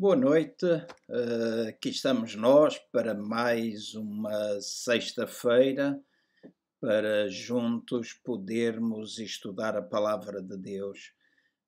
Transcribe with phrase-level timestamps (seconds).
[0.00, 6.00] Boa noite, uh, aqui estamos nós para mais uma sexta-feira
[6.80, 11.12] para juntos podermos estudar a Palavra de Deus.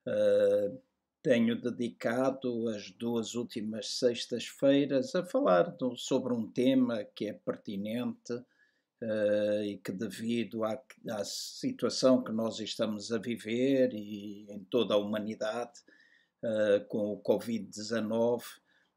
[0.06, 0.80] Uh,
[1.20, 8.32] tenho dedicado as duas últimas sextas-feiras a falar do, sobre um tema que é pertinente
[8.32, 14.94] uh, e que, devido à, à situação que nós estamos a viver e em toda
[14.94, 15.80] a humanidade,
[16.42, 18.42] uh, com o Covid-19.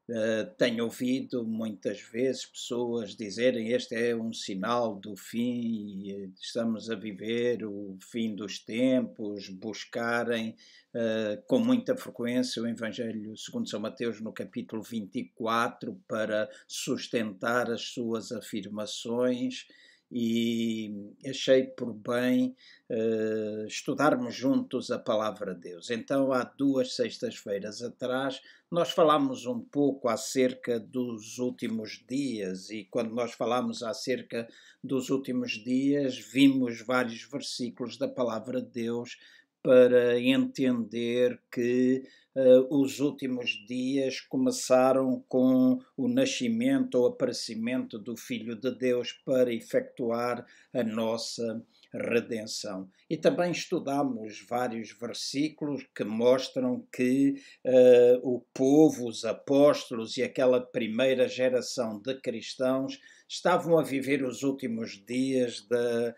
[0.06, 6.94] Uh, tenho ouvido muitas vezes pessoas dizerem este é um sinal do fim, estamos a
[6.94, 10.54] viver o fim dos tempos, buscarem
[10.94, 17.80] uh, com muita frequência o Evangelho segundo São Mateus no capítulo 24 para sustentar as
[17.80, 19.66] suas afirmações
[20.16, 22.54] e achei por bem
[22.88, 25.90] uh, estudarmos juntos a palavra de Deus.
[25.90, 33.12] Então, há duas sextas-feiras atrás, nós falámos um pouco acerca dos últimos dias, e quando
[33.12, 34.46] nós falámos acerca
[34.82, 39.18] dos últimos dias, vimos vários versículos da palavra de Deus
[39.64, 42.04] para entender que
[42.70, 50.44] os últimos dias começaram com o nascimento ou aparecimento do Filho de Deus para efetuar
[50.72, 52.90] a nossa redenção.
[53.08, 60.60] E também estudamos vários versículos que mostram que uh, o povo, os apóstolos e aquela
[60.60, 66.14] primeira geração de cristãos estavam a viver os últimos dias da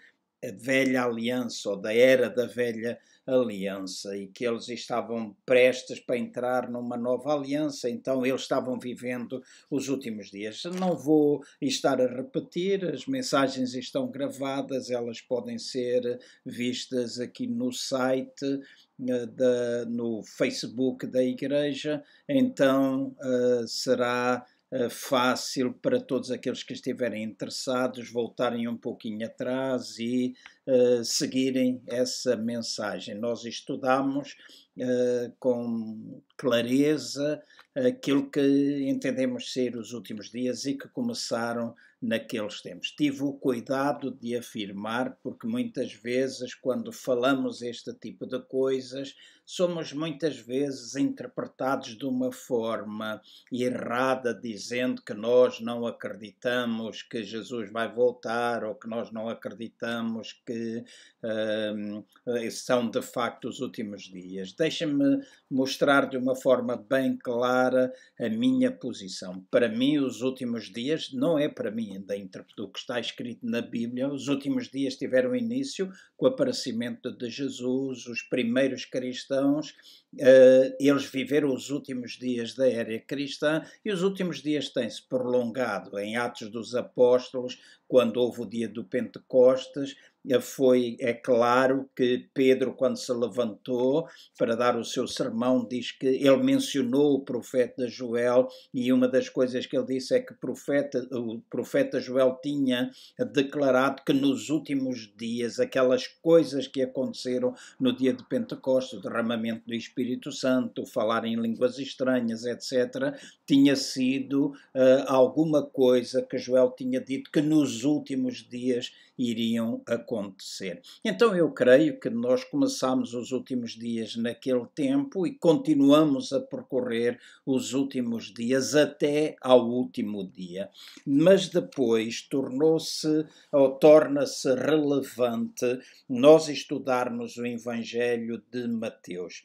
[0.53, 6.71] velha aliança ou da era da velha aliança e que eles estavam prestes para entrar
[6.71, 10.63] numa nova aliança, então eles estavam vivendo os últimos dias.
[10.79, 17.73] Não vou estar a repetir, as mensagens estão gravadas, elas podem ser vistas aqui no
[17.73, 18.61] site.
[18.99, 24.43] Eh, da, no Facebook da Igreja, então uh, será
[24.91, 30.35] fácil para todos aqueles que estiverem interessados voltarem um pouquinho atrás e
[30.67, 33.15] uh, seguirem essa mensagem.
[33.15, 34.37] Nós estudamos
[34.79, 37.43] uh, com clareza
[37.75, 42.91] aquilo que entendemos ser os últimos dias e que começaram naqueles tempos.
[42.91, 49.15] Tive o cuidado de afirmar, porque muitas vezes, quando falamos este tipo de coisas,
[49.45, 57.71] somos muitas vezes interpretados de uma forma errada, dizendo que nós não acreditamos que Jesus
[57.71, 60.85] vai voltar ou que nós não acreditamos que
[61.23, 64.53] uh, são de facto os últimos dias.
[64.53, 69.47] Deixa-me mostrar de uma forma bem clara a minha posição.
[69.49, 72.15] Para mim, os últimos dias não é para mim da
[72.57, 74.09] do que está escrito na Bíblia.
[74.09, 79.71] Os últimos dias tiveram início com o aparecimento de Jesus, os primeiros cristãos,
[80.15, 85.99] uh, eles viveram os últimos dias da era cristã e os últimos dias têm-se prolongado
[85.99, 92.29] em Atos dos Apóstolos, quando houve o dia do Pentecostes, eh, foi, é claro que
[92.35, 97.89] Pedro, quando se levantou para dar o seu sermão, diz que ele mencionou o profeta
[97.89, 102.39] Joel e uma das coisas que ele disse é que o profeta, o profeta Joel
[102.43, 102.91] tinha
[103.33, 109.63] declarado que nos últimos dias, aquelas coisas que aconteceram no dia de Pentecostes, o derramamento
[109.67, 113.15] do Espírito Santo, falar em línguas estranhas, etc.,
[113.47, 120.81] tinha sido uh, alguma coisa que Joel tinha dito que nos últimos dias iriam acontecer.
[121.05, 127.19] Então eu creio que nós começamos os últimos dias naquele tempo e continuamos a percorrer
[127.45, 130.71] os últimos dias até ao último dia.
[131.07, 135.79] Mas depois tornou-se ou torna-se relevante
[136.09, 139.45] nós estudarmos o Evangelho de Mateus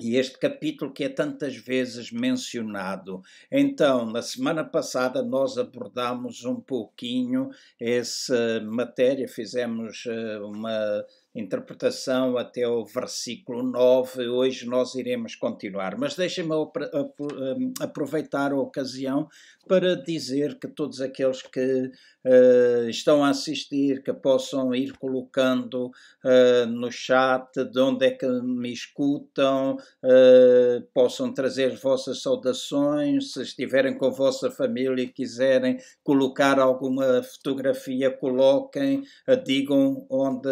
[0.00, 3.22] e este capítulo que é tantas vezes mencionado.
[3.50, 12.66] Então, na semana passada nós abordamos um pouquinho essa matéria, fizemos uh, uma interpretação até
[12.66, 14.28] o versículo 9.
[14.28, 19.28] Hoje nós iremos continuar, mas deixem-me hum, aproveitar a ocasião
[19.68, 21.90] para dizer que todos aqueles que
[22.24, 28.26] uh, estão a assistir, que possam ir colocando uh, no chat de onde é que
[28.26, 35.08] me escutam, uh, possam trazer as vossas saudações, se estiverem com a vossa família e
[35.08, 39.02] quiserem colocar alguma fotografia, coloquem,
[39.44, 40.50] digam onde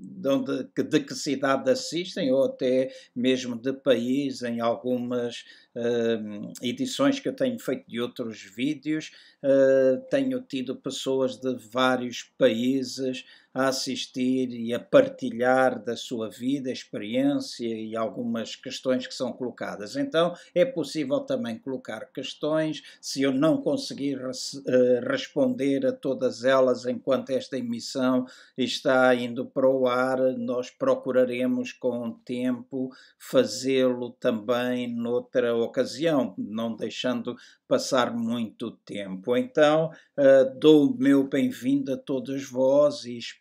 [0.00, 5.44] de, onde, de que cidade assistem ou até mesmo de país em algumas
[5.76, 9.10] uh, edições que eu tenho feito de outros vídeos.
[9.42, 16.70] Uh, tenho tido pessoas de vários países a assistir e a partilhar da sua vida,
[16.70, 19.96] experiência e algumas questões que são colocadas.
[19.96, 22.82] Então, é possível também colocar questões.
[23.00, 28.24] Se eu não conseguir res eh, responder a todas elas enquanto esta emissão
[28.56, 36.76] está indo para o ar, nós procuraremos com o tempo fazê-lo também noutra ocasião, não
[36.76, 37.34] deixando
[37.66, 39.36] passar muito tempo.
[39.36, 43.39] Então, uh, dou o meu bem-vindo a todos vós e espero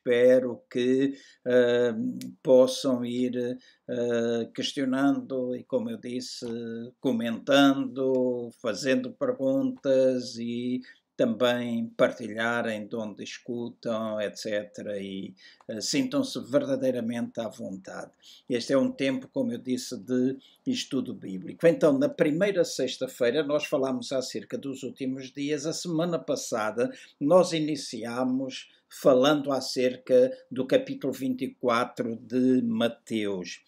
[0.69, 1.13] que
[1.45, 3.57] uh, possam ir
[3.87, 6.45] uh, questionando e, como eu disse,
[6.99, 10.81] comentando, fazendo perguntas e
[11.19, 14.71] também partilharem de onde escutam, etc.
[15.01, 15.35] E
[15.67, 18.09] uh, sintam-se verdadeiramente à vontade.
[18.49, 21.67] Este é um tempo, como eu disse, de estudo bíblico.
[21.67, 25.65] Então, na primeira sexta-feira, nós falámos acerca dos últimos dias.
[25.65, 33.62] A semana passada, nós iniciámos falando acerca do capítulo 24 de Mateus.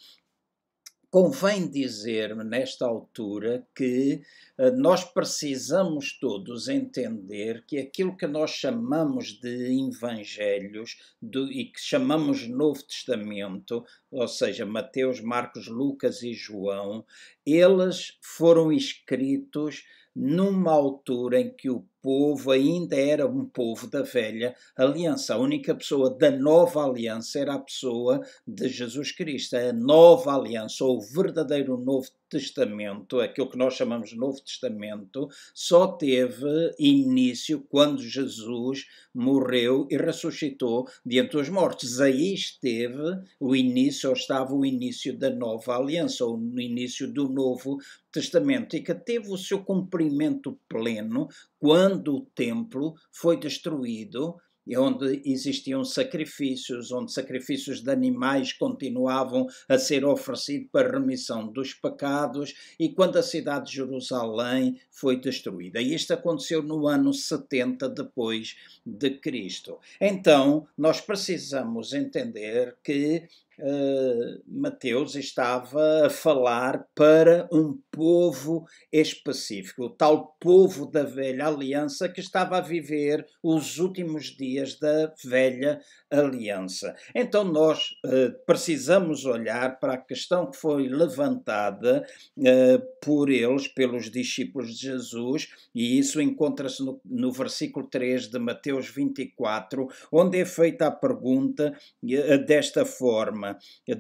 [1.12, 4.22] Convém dizer nesta altura que
[4.58, 11.82] uh, nós precisamos todos entender que aquilo que nós chamamos de evangelhos do, e que
[11.82, 17.06] chamamos Novo Testamento, ou seja, Mateus, Marcos, Lucas e João,
[17.46, 19.84] eles foram escritos
[20.16, 25.36] numa altura em que o povo ainda era um povo da velha aliança.
[25.36, 29.56] A única pessoa da nova aliança era a pessoa de Jesus Cristo.
[29.56, 35.28] A nova aliança, ou o verdadeiro Novo Testamento, aquilo que nós chamamos de Novo Testamento,
[35.54, 42.00] só teve início quando Jesus morreu e ressuscitou diante dos mortos.
[42.00, 47.28] Aí esteve o início, ou estava o início da nova aliança, ou no início do
[47.28, 47.78] Novo
[48.10, 51.28] Testamento, e que teve o seu cumprimento pleno
[51.60, 54.36] quando o templo foi destruído
[54.66, 61.74] e onde existiam sacrifícios, onde sacrifícios de animais continuavam a ser oferecidos para remissão dos
[61.74, 65.82] pecados, e quando a cidade de Jerusalém foi destruída.
[65.82, 68.56] E isto aconteceu no ano 70 depois
[68.86, 69.80] de Cristo.
[70.00, 73.28] Então, nós precisamos entender que
[73.62, 82.10] uh, Mateus estava a falar para um povo específico, o tal povo da velha aliança
[82.10, 85.80] que estava a viver os últimos dias da velha
[86.10, 86.96] aliança.
[87.16, 92.06] Então nós uh, precisamos olhar para a questão que foi levantada
[92.38, 98.40] uh, por eles, pelos discípulos de Jesus, e isso encontra-se no, no versículo 3 de
[98.40, 101.74] Mateus 24, onde é feita a pergunta
[102.04, 103.51] uh, desta forma: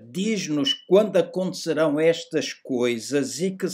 [0.09, 3.67] Diz-nos quando acontecerão estas coisas e que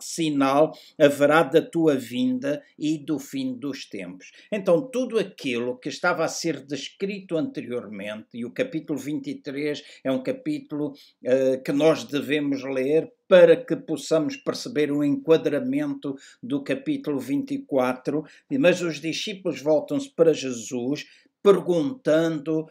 [0.00, 4.30] sinal, haverá da tua vinda e do fim dos tempos.
[4.52, 10.10] Então, tudo aquilo que estava a ser descrito anteriormente anteriormente, e o capítulo 23 é
[10.10, 17.18] um capítulo uh, que nós devemos ler para que possamos perceber o enquadramento do capítulo
[17.18, 18.24] 24.
[18.58, 21.06] Mas os discípulos voltam-se para Jesus
[21.42, 22.66] perguntando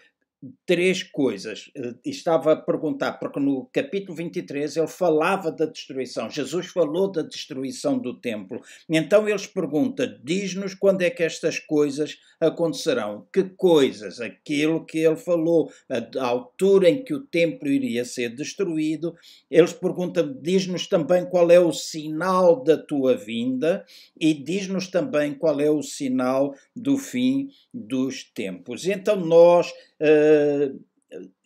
[0.65, 1.69] três coisas.
[1.75, 7.21] Eh, estava a perguntar, porque no capítulo 23 ele falava da destruição, Jesus falou da
[7.21, 8.62] destruição do templo.
[8.89, 13.27] Então eles perguntam: diz-nos quando é que estas coisas acontecerão?
[13.33, 14.21] Que coisas?
[14.21, 19.15] Aquilo que ele falou, a, altura em que o templo iria ser destruído.
[19.51, 23.86] Eles perguntam: diz-nos também qual é o sinal da tua vinda
[24.19, 28.88] e diz-nos também qual é o sinal do fim dos tempos.
[28.88, 30.68] Então nós uh,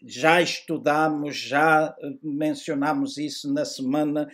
[0.05, 4.27] já estudamos, já eh, mencionamos isso na semana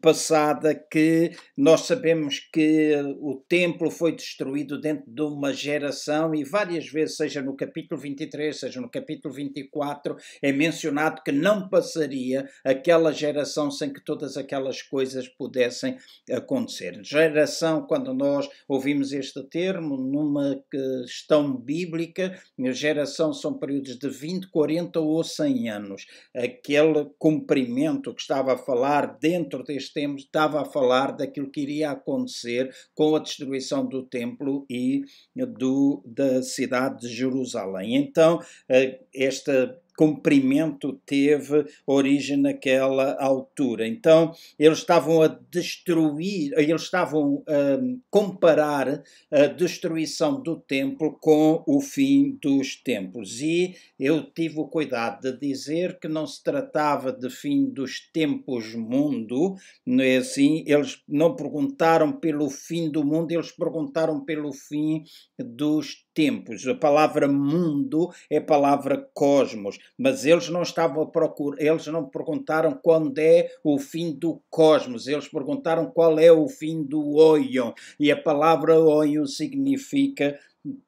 [0.00, 6.86] passada, que nós sabemos que o templo foi destruído dentro de uma geração e várias
[6.88, 13.12] vezes, seja no capítulo 23, seja no capítulo 24, é mencionado que não passaria aquela
[13.12, 15.96] geração sem que todas aquelas coisas pudessem
[16.30, 17.00] acontecer.
[17.02, 22.38] Geração, quando nós ouvimos este termo, numa questão bíblica,
[22.72, 26.06] geração são períodos de 20, 40 ou 100 anos.
[26.34, 31.90] Aquele cumprimento que estava a falar dentro deste tempo, estava a falar daquilo que iria
[31.90, 35.02] acontecer com a destruição do templo e
[35.34, 37.96] do, da cidade de Jerusalém.
[37.96, 43.86] Então, eh, esta comprimento teve origem naquela altura.
[43.86, 51.80] Então, eles estavam a destruir, eles estavam a comparar a destruição do templo com o
[51.80, 53.40] fim dos tempos.
[53.40, 58.74] E eu tive o cuidado de dizer que não se tratava de fim dos tempos
[58.74, 60.64] mundo, não é assim?
[60.66, 65.04] Eles não perguntaram pelo fim do mundo, eles perguntaram pelo fim
[65.38, 66.66] dos tempos.
[66.66, 72.06] A palavra mundo é a palavra cosmos, mas eles não estavam a procurar, eles não
[72.06, 77.72] perguntaram quando é o fim do cosmos, eles perguntaram qual é o fim do Oion.
[78.00, 80.38] E a palavra Oion significa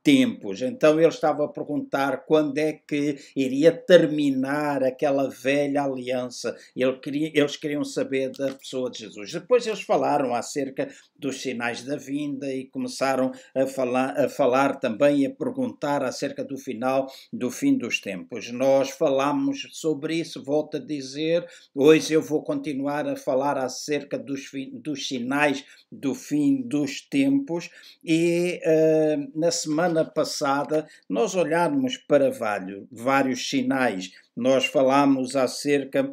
[0.02, 0.62] tempos.
[0.62, 6.56] Então ele estava a perguntar quando é que iria terminar aquela velha aliança.
[6.74, 9.32] Ele queria, eles queriam saber da pessoa de Jesus.
[9.32, 15.20] Depois eles falaram acerca dos sinais da vinda e começaram a falar, a falar também
[15.20, 18.50] e a perguntar acerca do final, do fim dos tempos.
[18.52, 24.50] Nós falamos sobre isso, volto a dizer, hoje eu vou continuar a falar acerca dos,
[24.72, 27.70] dos sinais do fim dos tempos
[28.04, 29.67] e uh, na semana
[30.04, 36.12] passada nós olharmos para vários, vários sinais, nós falámos acerca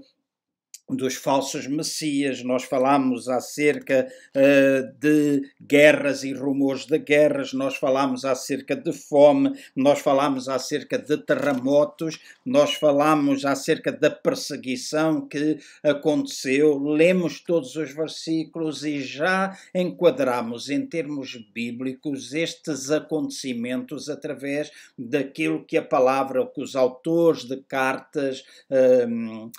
[0.89, 8.24] dos falsos messias, nós falámos acerca uh, de guerras e rumores de guerras, nós falámos
[8.24, 16.77] acerca de fome, nós falámos acerca de terremotos, nós falámos acerca da perseguição que aconteceu,
[16.77, 25.77] lemos todos os versículos e já enquadramos em termos bíblicos estes acontecimentos através daquilo que
[25.77, 29.51] a palavra, que os autores de cartas uh,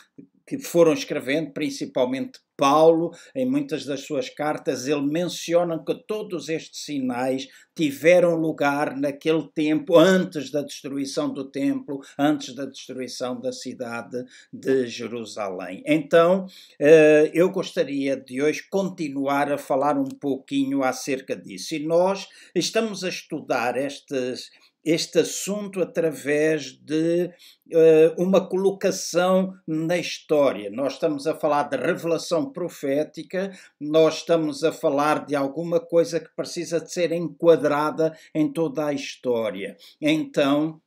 [0.46, 6.84] que foram escrevendo, principalmente Paulo, em muitas das suas cartas, ele menciona que todos estes
[6.84, 14.24] sinais tiveram lugar naquele tempo, antes da destruição do templo, antes da destruição da cidade
[14.50, 15.82] de Jerusalém.
[15.86, 16.46] Então,
[16.80, 21.74] eh, eu gostaria de hoje continuar a falar um pouquinho acerca disso.
[21.74, 24.48] E nós estamos a estudar estes
[24.86, 27.28] este assunto através de
[27.74, 30.70] uh, uma colocação na história.
[30.70, 33.50] Nós estamos a falar de revelação profética,
[33.80, 38.92] nós estamos a falar de alguma coisa que precisa de ser enquadrada em toda a
[38.92, 39.76] história.
[40.00, 40.80] Então,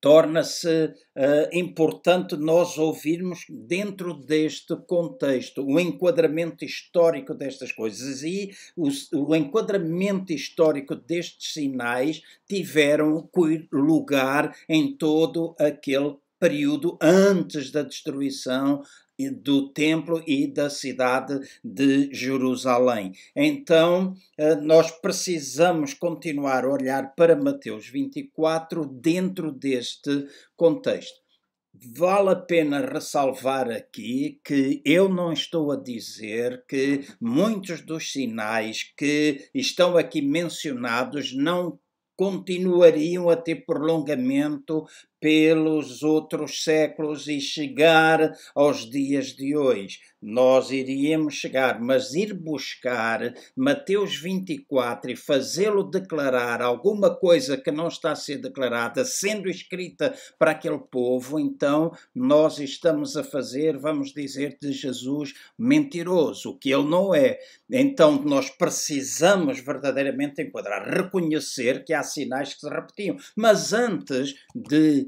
[0.00, 8.22] torna-se uh, importante nós ouvirmos dentro deste contexto o enquadramento histórico destas coisas.
[8.22, 13.28] E o, o enquadramento histórico destes sinais tiveram
[13.72, 18.82] lugar em todo aquele período antes da destruição
[19.26, 23.12] do templo e da cidade de Jerusalém.
[23.34, 31.18] Então, eh, nós precisamos continuar a olhar para Mateus 24 dentro deste contexto.
[31.96, 38.82] Vale a pena ressalvar aqui que eu não estou a dizer que muitos dos sinais
[38.96, 41.78] que estão aqui mencionados não
[42.16, 44.84] continuariam a ter prolongamento
[45.20, 49.98] pelos outros séculos e chegar aos dias de hoje.
[50.20, 57.86] Nós iríamos chegar, mas ir buscar Mateus 24 e fazê-lo declarar alguma coisa que não
[57.86, 64.12] está a ser declarada, sendo escrita para aquele povo, então nós estamos a fazer, vamos
[64.12, 67.38] dizer, de Jesus mentiroso, o que ele não é.
[67.70, 75.07] Então nós precisamos verdadeiramente enquadrar, reconhecer que há sinais que se repetiam, mas antes de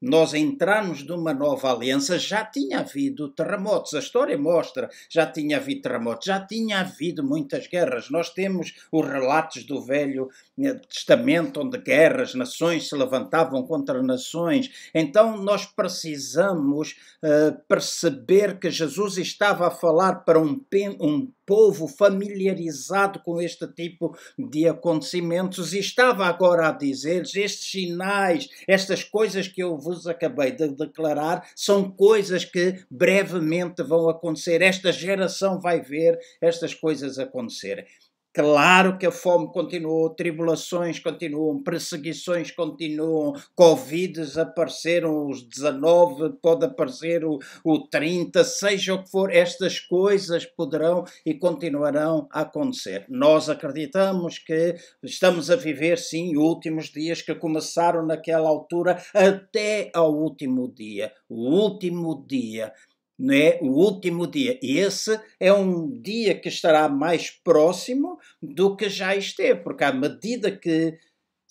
[0.00, 3.94] nós entrarmos numa nova aliança, já tinha havido terremotos.
[3.94, 8.10] A história mostra, já tinha havido terremotos, já tinha havido muitas guerras.
[8.10, 10.28] Nós temos os relatos do Velho
[10.58, 14.70] eh, Testamento, onde guerras, nações se levantavam contra nações.
[14.94, 20.60] Então nós precisamos uh, perceber que Jesus estava a falar para um,
[21.00, 28.48] um povo familiarizado com este tipo de acontecimentos e estava agora a dizer estes sinais,
[28.68, 34.62] estas coisas que eu vos acabei de declarar, são coisas que brevemente vão acontecer.
[34.62, 37.84] Esta geração vai ver estas coisas acontecerem.
[38.32, 47.24] Claro que a fome continuou, tribulações continuam, perseguições continuam, Covid apareceram, os 19, pode aparecer
[47.24, 53.04] o, o 30, seja o que for, estas coisas poderão e continuarão a acontecer.
[53.08, 60.14] Nós acreditamos que estamos a viver, sim, últimos dias que começaram naquela altura até ao
[60.14, 61.12] último dia.
[61.28, 62.72] O último dia
[63.20, 63.58] não é?
[63.60, 64.58] o último dia.
[64.62, 69.92] E esse é um dia que estará mais próximo do que já esteve, porque à
[69.92, 70.98] medida que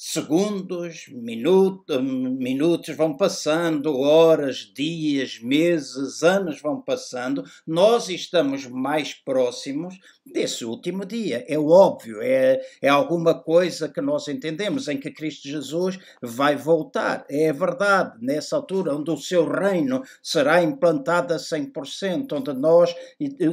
[0.01, 9.99] segundos, minutos, minutos vão passando, horas, dias, meses, anos vão passando, nós estamos mais próximos
[10.31, 11.45] desse último dia.
[11.47, 17.25] É óbvio, é, é alguma coisa que nós entendemos em que Cristo Jesus vai voltar.
[17.29, 22.95] É verdade, nessa altura, onde o seu reino será implantado a 100%, onde nós,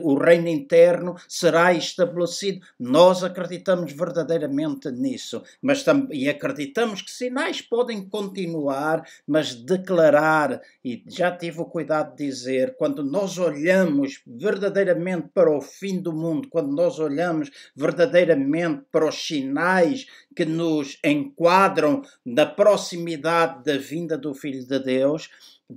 [0.03, 2.61] o reino interno será estabelecido.
[2.79, 11.31] Nós acreditamos verdadeiramente nisso, mas também acreditamos que sinais podem continuar, mas declarar, e já
[11.31, 16.66] tive o cuidado de dizer, quando nós olhamos verdadeiramente para o fim do mundo, quando
[16.67, 24.65] nós olhamos verdadeiramente para os sinais que nos enquadram na proximidade da vinda do Filho
[24.65, 25.31] de Deus,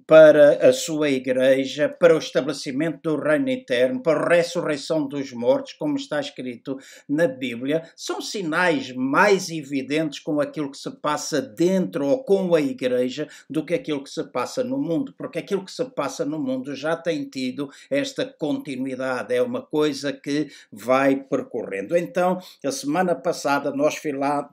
[0.05, 5.74] para a sua igreja, para o estabelecimento do reino eterno, para a ressurreição dos mortos,
[5.74, 6.77] como está escrito
[7.08, 12.62] na Bíblia, são sinais mais evidentes com aquilo que se passa dentro ou com a
[12.62, 16.39] igreja do que aquilo que se passa no mundo, porque aquilo que se passa no
[16.39, 21.98] mundo já tem tido esta continuidade, é uma coisa que vai percorrendo.
[21.98, 24.00] Então, a semana passada nós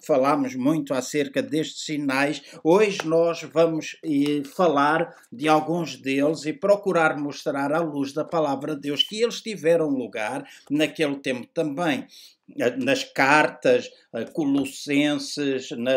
[0.04, 7.16] falámos muito acerca destes sinais, hoje nós vamos eh, falar de alguns deles e procurar
[7.18, 12.06] mostrar à luz da palavra de Deus que eles tiveram lugar naquele tempo também
[12.78, 15.92] nas cartas a Colossenses, na,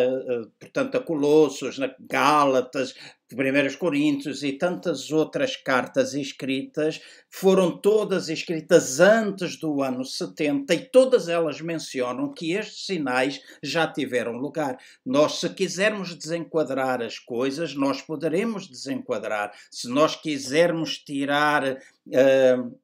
[0.59, 2.95] portanto, a Colossos, na Gálatas,
[3.31, 10.85] 1 Coríntios e tantas outras cartas escritas, foram todas escritas antes do ano 70 e
[10.85, 14.77] todas elas mencionam que estes sinais já tiveram lugar.
[15.05, 19.53] Nós, se quisermos desenquadrar as coisas, nós poderemos desenquadrar.
[19.69, 21.77] Se nós quisermos tirar.
[22.07, 22.79] Uh,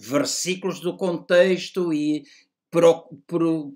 [0.00, 2.24] versículos do contexto e,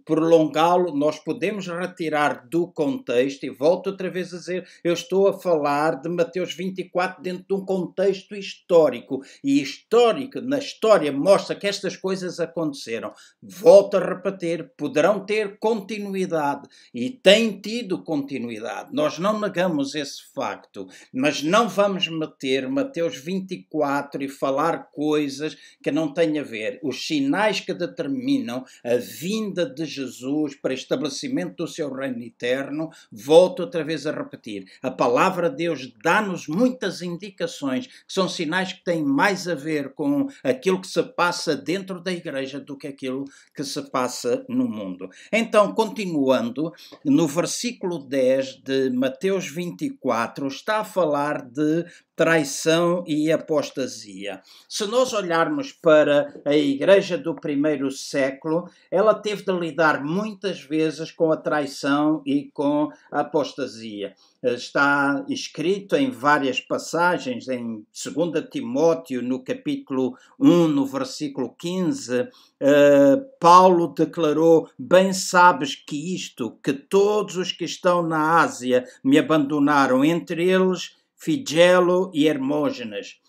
[0.04, 5.38] prolongá-lo, nós podemos retirar do contexto, e volto outra vez a dizer, eu estou a
[5.38, 11.66] falar de Mateus 24 dentro de um contexto histórico, e histórico, na história, mostra que
[11.66, 13.12] estas coisas aconteceram.
[13.42, 18.94] Volto a repetir, poderão ter continuidade, e têm tido continuidade.
[18.94, 25.90] Nós não negamos esse facto, mas não vamos meter Mateus 24 e falar coisas que
[25.90, 26.80] não têm a ver.
[26.82, 33.60] Os sinais que determinam a vinda de Jesus para estabelecimento do seu reino eterno, volto
[33.60, 34.66] outra vez a repetir.
[34.80, 39.92] A palavra de Deus dá-nos muitas indicações, que são sinais que têm mais a ver
[39.94, 44.68] com aquilo que se passa dentro da igreja do que aquilo que se passa no
[44.68, 45.08] mundo.
[45.32, 46.72] Então, continuando,
[47.04, 51.84] no versículo 10 de Mateus 24, está a falar de
[52.16, 54.40] traição e apostasia.
[54.66, 61.12] Se nós olharmos para a igreja do primeiro século, ela teve de lidar muitas vezes
[61.12, 64.14] com a traição e com a apostasia.
[64.42, 72.28] Está escrito em várias passagens, em 2 Timóteo, no capítulo 1, no versículo 15, uh,
[72.60, 79.18] eh, Paulo declarou: Bem sabes que isto, que todos os que estão na Ásia me
[79.18, 83.20] abandonaram, entre eles Figelo e Hermógenes.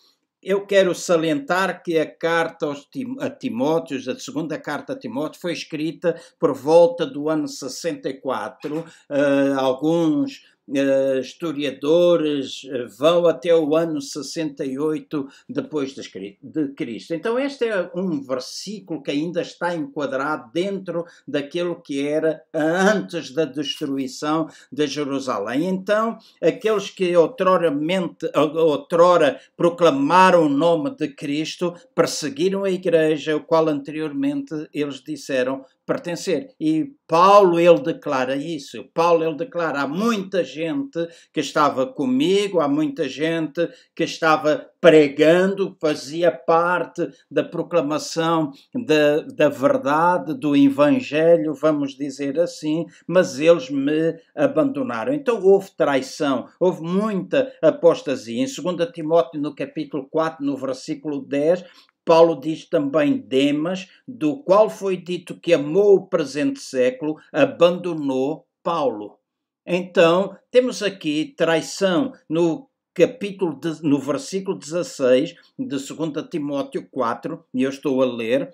[0.42, 2.72] Eu quero salientar que a carta
[3.20, 8.80] a Timóteos, a segunda carta a Timóteo, foi escrita por volta do ano 64.
[8.80, 10.44] Uh, eh, alguns
[11.22, 17.14] historiadores uh, vão até o ano 68 depois de Cristo.
[17.14, 23.46] Então, este é um versículo que ainda está enquadrado dentro daquilo que era antes da
[23.46, 25.68] destruição de Jerusalém.
[25.68, 27.74] Então, aqueles que outrora,
[28.36, 36.50] outrora proclamaram o nome de Cristo perseguiram a igreja, o qual anteriormente eles disseram pertencer.
[36.60, 38.84] E Paulo ele declara isso.
[38.94, 45.76] Paulo ele declara há muita gente que estava comigo, há muita gente que estava pregando,
[45.80, 48.52] fazia parte da proclamação
[48.86, 55.14] da, da verdade, do evangelho, vamos dizer assim, mas eles me abandonaram.
[55.14, 58.44] Então houve traição, houve muita apostasia.
[58.44, 61.64] Em 2 Timóteo no capítulo 4, no versículo 10,
[62.08, 69.20] Paulo diz também Demas, do qual foi dito que amou o presente século, abandonou Paulo.
[69.66, 75.86] Então, temos aqui traição no capítulo de, no versículo 16 de 2
[76.32, 78.54] Timóteo 4, e eu estou a ler,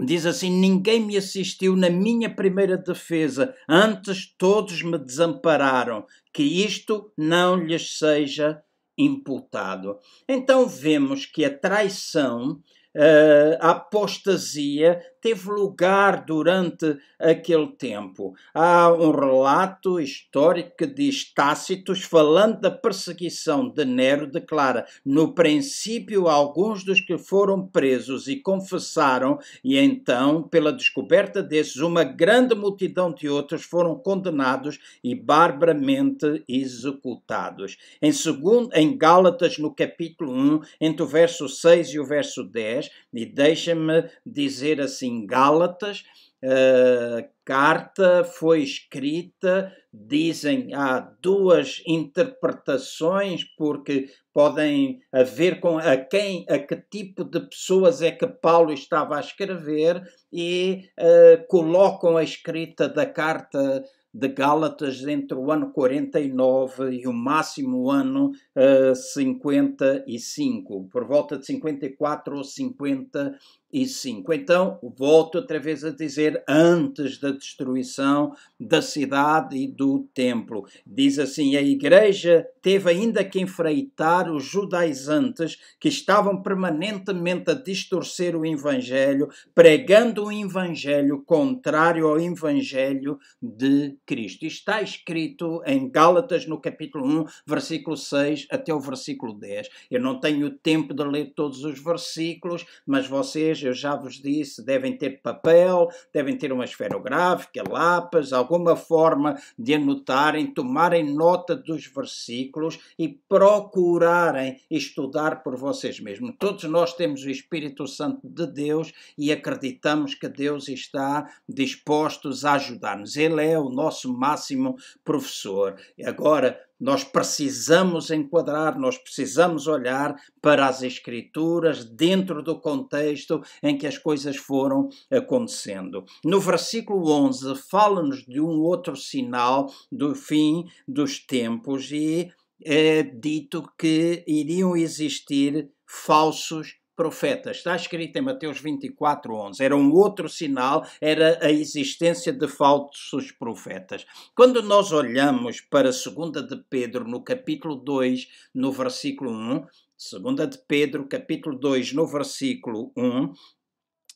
[0.00, 6.06] Diz assim: Ninguém me assistiu na minha primeira defesa, antes todos me desampararam.
[6.32, 8.62] Que isto não lhes seja
[8.96, 9.98] imputado.
[10.28, 12.60] Então vemos que a traição,
[12.94, 18.34] eh, a apostasia, teve lugar durante aquele tempo.
[18.52, 26.28] Há um relato histórico que diz Tácitos, falando da perseguição de Nero, declara: No princípio,
[26.28, 33.14] alguns dos que foram presos e confessaram, e então, pela descoberta desses, uma grande multidão
[33.14, 37.76] de outros foram condenados e barbaramente executados.
[38.00, 42.90] Em, segundo, em Gálatas, no capítulo 1, entre o verso 6 e o verso 10,
[43.14, 46.04] e deixa-me dizer assim, em Gálatas,
[46.42, 56.58] uh, carta foi escrita, dizem há duas interpretações, porque podem haver com a quem, a
[56.58, 62.88] que tipo de pessoas é que Paulo estava a escrever e uh, colocam a escrita
[62.88, 71.06] da carta de Gálatas entre o ano 49 e o máximo ano uh, 55, por
[71.06, 73.38] volta de 54 ou 50
[73.72, 74.32] e 5.
[74.32, 80.66] Então, volto outra vez a dizer, antes da destruição da cidade e do templo.
[80.86, 88.36] Diz assim: a igreja teve ainda que enfrentar os judaizantes que estavam permanentemente a distorcer
[88.36, 94.44] o evangelho, pregando um evangelho contrário ao evangelho de Cristo.
[94.44, 99.68] Está escrito em Gálatas, no capítulo 1, versículo 6 até o versículo 10.
[99.90, 104.64] Eu não tenho tempo de ler todos os versículos, mas vocês eu já vos disse,
[104.64, 111.86] devem ter papel, devem ter uma esferográfica, lápis, alguma forma de anotarem, tomarem nota dos
[111.86, 116.34] versículos e procurarem estudar por vocês mesmos.
[116.38, 122.52] Todos nós temos o Espírito Santo de Deus e acreditamos que Deus está disposto a
[122.52, 123.16] ajudar-nos.
[123.16, 125.76] Ele é o nosso máximo professor.
[126.04, 133.86] Agora, nós precisamos enquadrar, nós precisamos olhar para as Escrituras dentro do contexto em que
[133.86, 136.04] as coisas foram acontecendo.
[136.24, 142.32] No versículo 11, fala-nos de um outro sinal do fim dos tempos e
[142.64, 147.58] é dito que iriam existir falsos profetas.
[147.58, 149.62] Está escrito em Mateus 24, 11.
[149.62, 154.06] Era um outro sinal, era a existência de falsos profetas.
[154.34, 160.46] Quando nós olhamos para a segunda de Pedro, no capítulo 2, no versículo 1, segunda
[160.46, 163.32] de Pedro, capítulo 2, no versículo 1,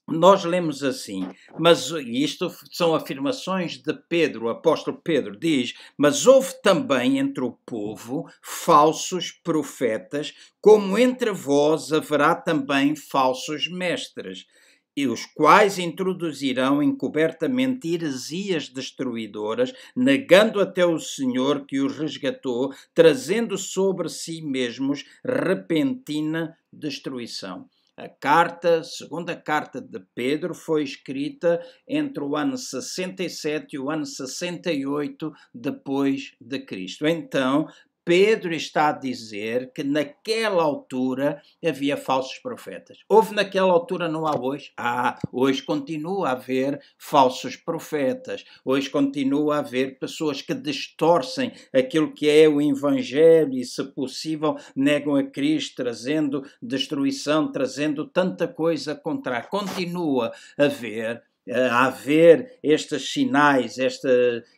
[0.08, 6.54] nós lemos assim, mas isto são afirmações de Pedro, o apóstolo Pedro diz: Mas houve
[6.62, 14.46] também entre o povo falsos profetas, como entre vós haverá também falsos mestres,
[14.96, 23.58] e os quais introduzirão encobertamente heresias destruidoras, negando até o Senhor que os resgatou, trazendo
[23.58, 27.68] sobre si mesmos repentina destruição.
[27.98, 34.04] A carta, segunda carta de Pedro, foi escrita entre o ano 67 e o ano
[34.04, 37.06] 68 depois de Cristo.
[37.06, 37.66] Então,
[38.06, 42.98] Pedro está a dizer que naquela altura havia falsos profetas.
[43.08, 44.72] Houve naquela altura, não há hoje?
[44.76, 48.44] Ah, hoje continua a haver falsos profetas.
[48.64, 54.56] Hoje continua a haver pessoas que distorcem aquilo que é o Evangelho e, se possível,
[54.76, 59.42] negam a Cristo, trazendo destruição, trazendo tanta coisa contra.
[59.42, 64.08] Continua a haver a haver estes sinais, esta,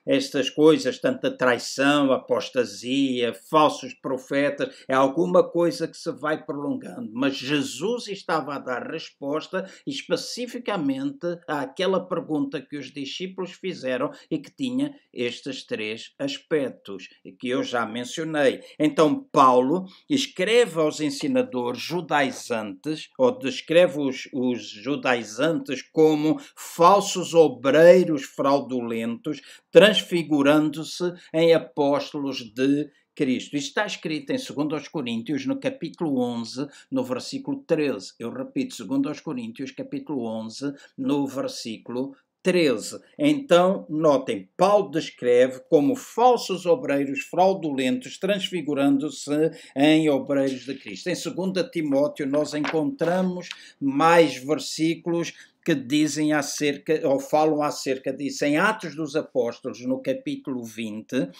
[0.06, 7.10] estas coisas, tanta traição, apostasia, falsos profetas, é alguma coisa que se vai prolongando.
[7.12, 14.50] Mas Jesus estava a dar resposta especificamente àquela pergunta que os discípulos fizeram e que
[14.50, 18.60] tinha estes três aspectos, que eu já mencionei.
[18.78, 26.38] Então, Paulo escreve aos ensinadores judaizantes, ou descreve os, os judaizantes como
[26.78, 29.40] falsos obreiros fraudulentos,
[29.72, 33.56] transfigurando-se em apóstolos de Cristo.
[33.56, 38.12] Isto está escrito em 2 Coríntios, no capítulo 11, no versículo 13.
[38.16, 42.14] Eu repito, 2 Coríntios, capítulo 11, no versículo
[42.44, 43.00] 13.
[43.18, 51.08] Então, notem, Paulo descreve como falsos obreiros fraudulentos, transfigurando-se em obreiros de Cristo.
[51.08, 53.48] Em 2 Timóteo, nós encontramos
[53.80, 55.34] mais versículos
[55.68, 58.42] que dizem acerca, ou falam acerca disso.
[58.42, 61.30] Em Atos dos Apóstolos, no capítulo 20,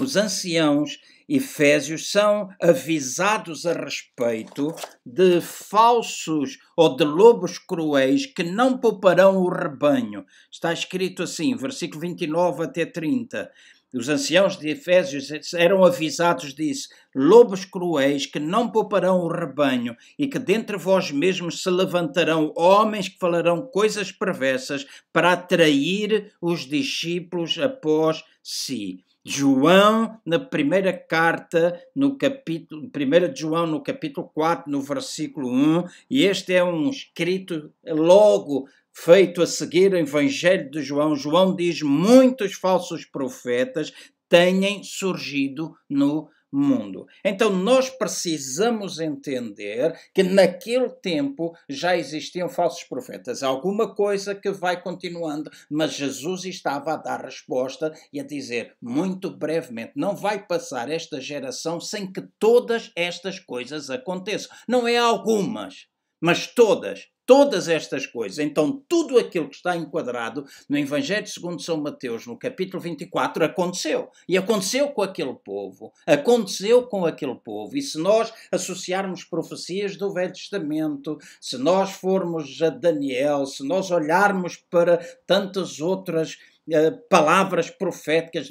[0.00, 8.78] os anciãos efésios são avisados a respeito de falsos ou de lobos cruéis que não
[8.78, 10.24] pouparão o rebanho.
[10.50, 13.50] Está escrito assim, versículo 29 até 30
[13.96, 20.26] os anciãos de Efésios eram avisados disso: lobos cruéis que não pouparão o rebanho, e
[20.26, 27.58] que dentre vós mesmos se levantarão homens que falarão coisas perversas para atrair os discípulos
[27.58, 29.04] após si.
[29.28, 35.84] João, na primeira carta, no capítulo, 1 de João, no capítulo 4, no versículo 1,
[36.08, 41.82] e este é um escrito logo feito a seguir o Evangelho de João, João diz:
[41.82, 43.92] muitos falsos profetas
[44.28, 47.06] têm surgido no mundo.
[47.22, 53.42] Então nós precisamos entender que naquele tempo já existiam falsos profetas.
[53.42, 59.30] Alguma coisa que vai continuando, mas Jesus estava a dar resposta e a dizer muito
[59.30, 64.56] brevemente: não vai passar esta geração sem que todas estas coisas aconteçam.
[64.66, 65.86] Não é algumas,
[66.20, 68.38] mas todas todas estas coisas.
[68.38, 74.08] Então, tudo aquilo que está enquadrado no Evangelho segundo São Mateus, no capítulo 24, aconteceu.
[74.28, 75.92] E aconteceu com aquele povo.
[76.06, 77.76] Aconteceu com aquele povo.
[77.76, 83.90] E se nós associarmos profecias do Velho Testamento, se nós formos a Daniel, se nós
[83.90, 88.50] olharmos para tantas outras eh, palavras proféticas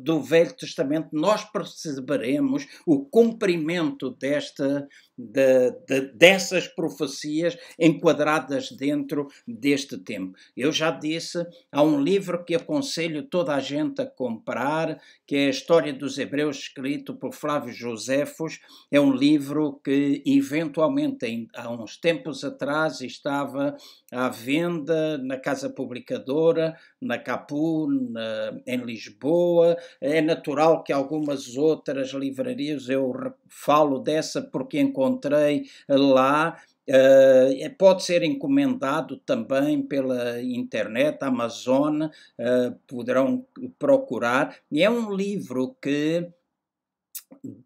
[0.00, 9.96] do Velho Testamento, nós perceberemos o cumprimento desta, de, de, dessas profecias enquadradas dentro deste
[9.98, 10.36] tempo.
[10.56, 15.46] Eu já disse, há um livro que aconselho toda a gente a comprar, que é
[15.46, 18.60] a História dos Hebreus, escrito por Flávio Josefos.
[18.90, 23.76] É um livro que, eventualmente, há uns tempos atrás, estava
[24.12, 29.76] à venda na Casa Publicadora, na Capu, na, em Lisboa.
[30.00, 33.12] É natural que algumas outras livrarias, eu
[33.48, 36.56] falo dessa porque encontrei lá
[36.88, 43.44] Uh, pode ser encomendado também pela internet, Amazon, uh, poderão
[43.76, 44.56] procurar.
[44.70, 46.28] E é um livro que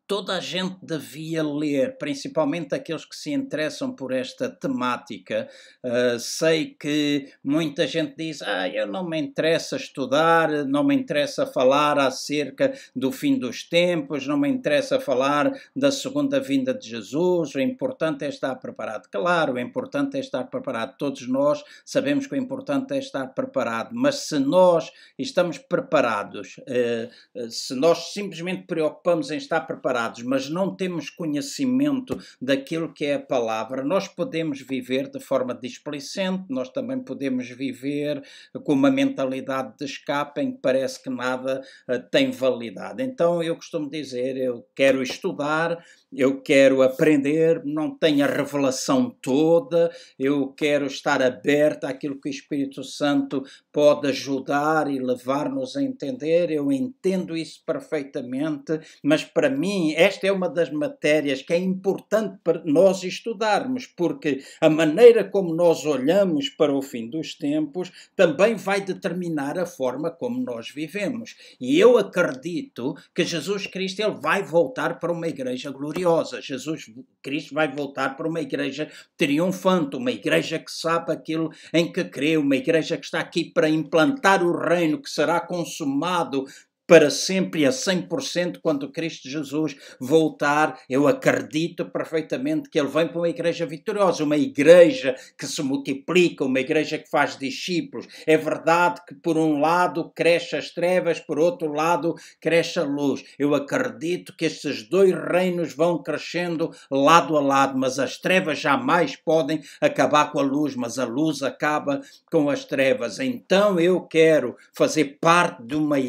[0.07, 5.49] toda a gente devia ler, principalmente aqueles que se interessam por esta temática.
[5.85, 11.47] Uh, sei que muita gente diz: Ah, eu não me interessa estudar, não me interessa
[11.47, 17.55] falar acerca do fim dos tempos, não me interessa falar da segunda vinda de Jesus.
[17.55, 19.09] O importante é estar preparado.
[19.11, 20.97] Claro, o importante é estar preparado.
[20.99, 27.51] Todos nós sabemos que o importante é estar preparado, mas se nós estamos preparados, uh,
[27.51, 33.21] se nós simplesmente preocupamos em estar preparados, mas não temos conhecimento daquilo que é a
[33.21, 38.23] palavra, nós podemos viver de forma displicente, nós também podemos viver
[38.65, 43.03] com uma mentalidade de escape em que parece que nada uh, tem validade.
[43.03, 45.83] Então eu costumo dizer, eu quero estudar,
[46.13, 52.31] eu quero aprender, não tenho a revelação toda, eu quero estar aberto àquilo que o
[52.31, 56.51] Espírito Santo pode ajudar e levar-nos a entender.
[56.51, 62.39] Eu entendo isso perfeitamente, mas para mim esta é uma das matérias que é importante
[62.45, 68.55] para nós estudarmos, porque a maneira como nós olhamos para o fim dos tempos também
[68.55, 71.37] vai determinar a forma como nós vivemos.
[71.59, 76.43] E eu acredito que Jesus Cristo ele vai voltar para uma igreja gloriosa.
[76.43, 82.05] Jesus Cristo vai voltar para uma igreja triunfante, uma igreja que sabe aquilo em que
[82.05, 86.45] crê, uma igreja que está aqui para implantar o reino que será consumado
[86.91, 90.77] para sempre a 100% quando Cristo Jesus voltar.
[90.91, 96.45] Eu acredito perfeitamente que ele vem para uma igreja vitoriosa, uma igreja que se multiplica,
[96.45, 98.09] uma igreja que faz discípulos.
[98.27, 103.23] É verdade que por um lado cresce as trevas, por outro lado cresce a luz.
[103.39, 109.15] Eu acredito que estes dois reinos vão crescendo lado a lado, mas as trevas jamais
[109.15, 112.01] podem acabar com a luz, mas a luz acaba
[112.33, 113.21] com as trevas.
[113.21, 116.01] Então eu quero fazer parte de uma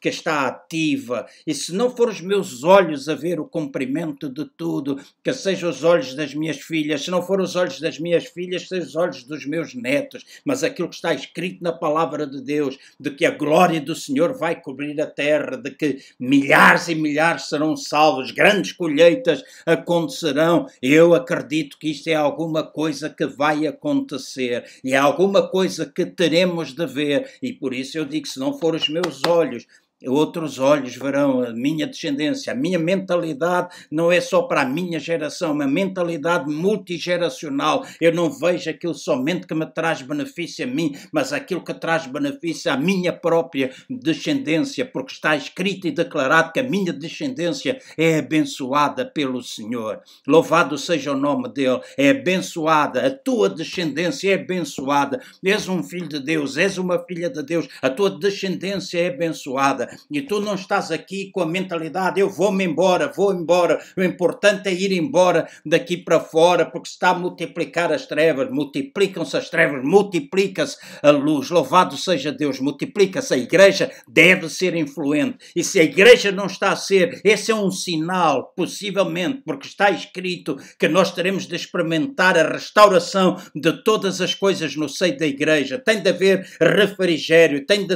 [0.00, 4.44] que está ativa, e se não for os meus olhos a ver o cumprimento de
[4.56, 8.26] tudo, que sejam os olhos das minhas filhas, se não for os olhos das minhas
[8.26, 12.40] filhas, sejam os olhos dos meus netos, mas aquilo que está escrito na palavra de
[12.40, 16.94] Deus, de que a glória do Senhor vai cobrir a terra, de que milhares e
[16.94, 20.66] milhares serão salvos, grandes colheitas acontecerão.
[20.82, 24.64] Eu acredito que isto é alguma coisa que vai acontecer.
[24.82, 28.58] E é alguma coisa que teremos de ver, e por isso eu digo: se não
[28.58, 29.63] for os meus olhos,
[30.06, 32.52] outros olhos verão a minha descendência.
[32.52, 37.84] A minha mentalidade não é só para a minha geração, é uma mentalidade multigeracional.
[38.00, 42.06] Eu não vejo aquilo somente que me traz benefício a mim, mas aquilo que traz
[42.06, 48.18] benefício à minha própria descendência, porque está escrito e declarado que a minha descendência é
[48.18, 50.00] abençoada pelo Senhor.
[50.26, 55.20] Louvado seja o nome dele, é abençoada, a tua descendência é abençoada.
[55.44, 59.93] És um filho de Deus, és uma filha de Deus, a tua descendência é abençoada
[60.10, 64.68] e tu não estás aqui com a mentalidade eu vou-me embora, vou embora, o importante
[64.68, 69.82] é ir embora daqui para fora porque está a multiplicar as trevas, multiplicam-se as trevas,
[69.84, 73.34] multiplica-se a luz, louvado seja Deus, multiplica-se.
[73.34, 75.38] A igreja, deve ser influente.
[75.54, 79.90] E se a igreja não está a ser, esse é um sinal, possivelmente, porque está
[79.90, 85.26] escrito que nós teremos de experimentar a restauração de todas as coisas no seio da
[85.26, 87.94] igreja, tem de haver refrigério, tem de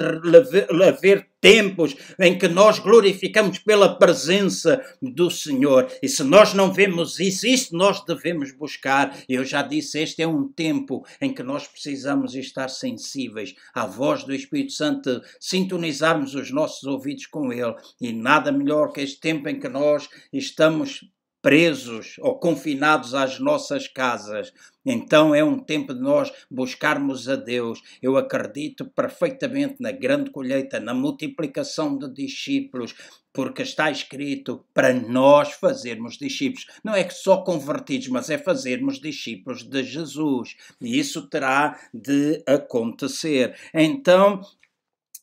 [0.84, 5.90] haver tempos em que nós glorificamos pela presença do Senhor.
[6.03, 9.16] E se nós não vemos isso, isso nós devemos buscar.
[9.29, 14.24] Eu já disse, este é um tempo em que nós precisamos estar sensíveis à voz
[14.24, 17.74] do Espírito Santo, sintonizarmos os nossos ouvidos com Ele.
[18.01, 21.01] E nada melhor que este tempo em que nós estamos
[21.40, 24.53] presos ou confinados às nossas casas.
[24.85, 27.81] Então é um tempo de nós buscarmos a Deus.
[28.03, 32.94] Eu acredito perfeitamente na grande colheita, na multiplicação de discípulos,
[33.33, 36.66] porque está escrito para nós fazermos discípulos.
[36.83, 40.57] Não é que só convertidos, mas é fazermos discípulos de Jesus.
[40.81, 43.57] E isso terá de acontecer.
[43.72, 44.40] Então,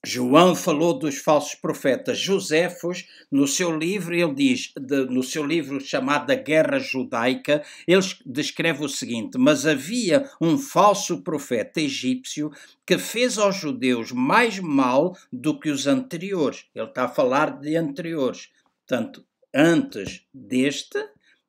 [0.05, 2.19] João falou dos falsos profetas.
[2.19, 8.05] Josefos, no seu livro, ele diz, de, no seu livro chamado A Guerra Judaica, ele
[8.25, 12.51] descreve o seguinte: Mas havia um falso profeta egípcio
[12.85, 16.65] que fez aos judeus mais mal do que os anteriores.
[16.75, 18.49] Ele está a falar de anteriores.
[18.87, 21.03] Portanto, antes deste,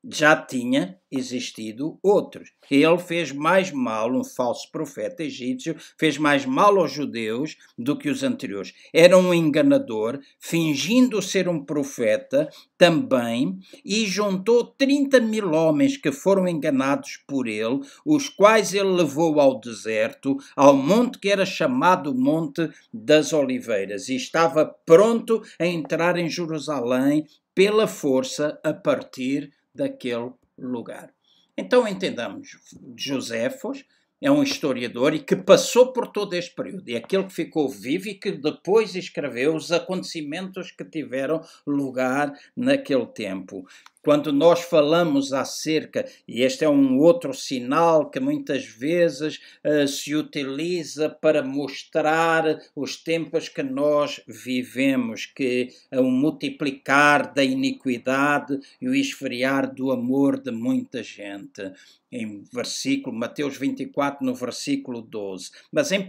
[0.09, 2.53] já tinha existido outros.
[2.71, 8.09] Ele fez mais mal, um falso profeta egípcio, fez mais mal aos judeus do que
[8.09, 8.73] os anteriores.
[8.93, 16.47] Era um enganador, fingindo ser um profeta também, e juntou 30 mil homens que foram
[16.47, 22.69] enganados por ele, os quais ele levou ao deserto, ao monte que era chamado Monte
[22.93, 31.13] das Oliveiras, e estava pronto a entrar em Jerusalém pela força a partir daquele lugar.
[31.57, 32.59] Então entendamos,
[32.97, 33.85] Josefos
[34.21, 38.09] é um historiador e que passou por todo este período, e aquele que ficou vivo
[38.09, 43.67] e que depois escreveu os acontecimentos que tiveram lugar naquele tempo
[44.07, 50.15] quando nós falamos acerca, e este é um outro sinal que muitas vezes uh, se
[50.15, 58.89] utiliza para mostrar os tempos que nós vivemos, que é o multiplicar da iniquidade e
[58.89, 61.73] o esfriar do amor de muita gente.
[62.11, 65.51] Em versículo, Mateus 24, no versículo 12.
[65.73, 66.07] Mas em 1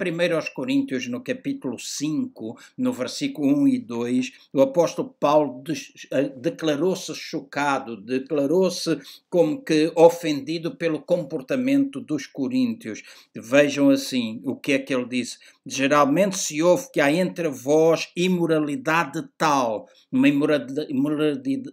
[0.54, 5.64] Coríntios, no capítulo 5, no versículo 1 e 2, o apóstolo Paulo
[6.12, 13.04] eh, declarou-se chocado declarou-se como que ofendido pelo comportamento dos coríntios.
[13.36, 15.38] Vejam assim o que é que ele disse.
[15.66, 20.88] Geralmente se ouve que há entre vós imoralidade tal, uma imoralidade,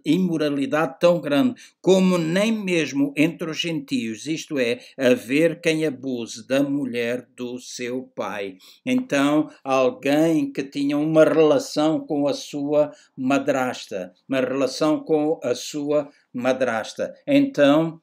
[0.05, 6.61] imoralidade tão grande, como nem mesmo entre os gentios, isto é, haver quem abuse da
[6.61, 8.57] mulher do seu pai.
[8.85, 16.04] Então, alguém que tinha uma relação com a sua madrasta, uma relação com a sua
[16.33, 17.13] madrasta.
[17.27, 18.01] Então,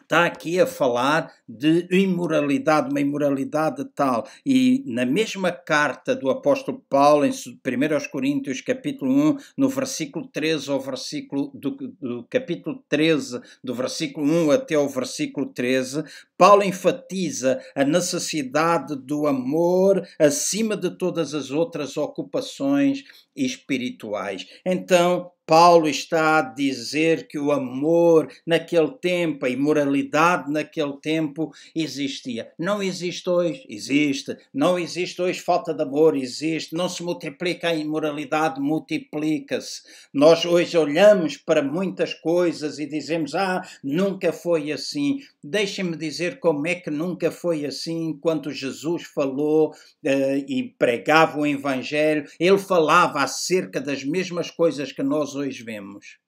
[0.00, 4.26] está aqui a falar de imoralidade, uma imoralidade tal.
[4.44, 10.70] E na mesma carta do apóstolo Paulo, em 1 Coríntios, capítulo 1, no versículo 13
[10.70, 16.04] ao versículo do, do capítulo 13, do versículo 1 até o versículo 13,
[16.36, 23.02] Paulo enfatiza a necessidade do amor acima de todas as outras ocupações
[23.36, 24.46] espirituais.
[24.64, 32.52] Então, Paulo está a dizer que o amor naquele tempo, a imoralidade naquele tempo existia.
[32.58, 34.36] Não existe hoje, existe.
[34.52, 36.74] Não existe hoje falta de amor, existe.
[36.74, 39.80] Não se multiplica a imoralidade, multiplica-se.
[40.12, 45.20] Nós hoje olhamos para muitas coisas e dizemos: Ah, nunca foi assim.
[45.42, 51.46] Deixem-me dizer como é que nunca foi assim enquanto Jesus falou uh, e pregava o
[51.46, 52.26] Evangelho.
[52.38, 56.18] Ele falava acerca das mesmas coisas que nós hoje vemos.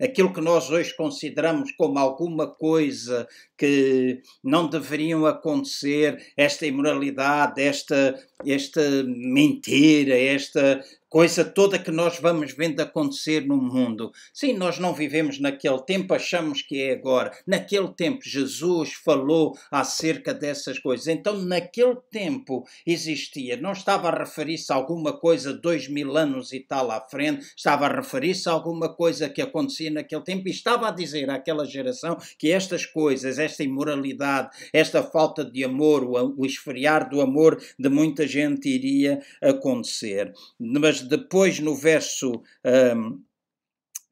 [0.00, 8.14] Aquilo que nós hoje consideramos como alguma coisa que não deveriam acontecer, esta imoralidade, esta,
[8.44, 14.10] esta mentira, esta coisa toda que nós vamos vendo acontecer no mundo.
[14.34, 17.32] Sim, nós não vivemos naquele tempo, achamos que é agora.
[17.46, 21.06] Naquele tempo, Jesus falou acerca dessas coisas.
[21.06, 26.60] Então, naquele tempo existia, não estava a referir-se a alguma coisa dois mil anos e
[26.60, 30.88] tal à frente, estava a referir-se a alguma coisa que acontecia naquele tempo e estava
[30.88, 37.08] a dizer àquela geração que estas coisas, esta imoralidade, esta falta de amor, o, esfriar
[37.08, 40.32] do amor de muita gente iria acontecer.
[40.58, 42.42] Mas depois no verso.
[42.64, 43.22] Um,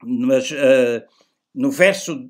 [0.03, 1.01] mas, uh,
[1.55, 2.29] no verso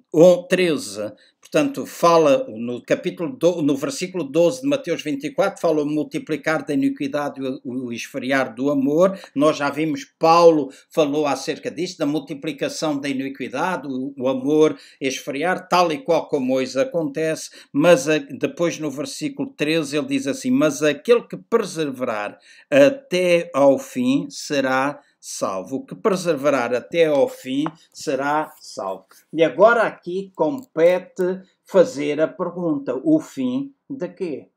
[0.49, 1.12] 13,
[1.46, 6.74] Portanto, fala no capítulo do, no versículo 12 de Mateus 24, fala o multiplicar da
[6.74, 9.16] iniquidade o, o esfriar do amor.
[9.36, 15.68] Nós já vimos Paulo falou acerca disso, da multiplicação da iniquidade, o, o amor esfriar,
[15.70, 20.50] tal e qual como hoje acontece, mas a, depois no versículo 13 ele diz assim:
[20.50, 22.39] "Mas aquele que perseverar
[22.72, 25.78] até ao fim será salvo.
[25.78, 29.07] O que perseverar até ao fim será salvo.
[29.34, 34.49] E agora aqui compete fazer a pergunta: o fim de quê?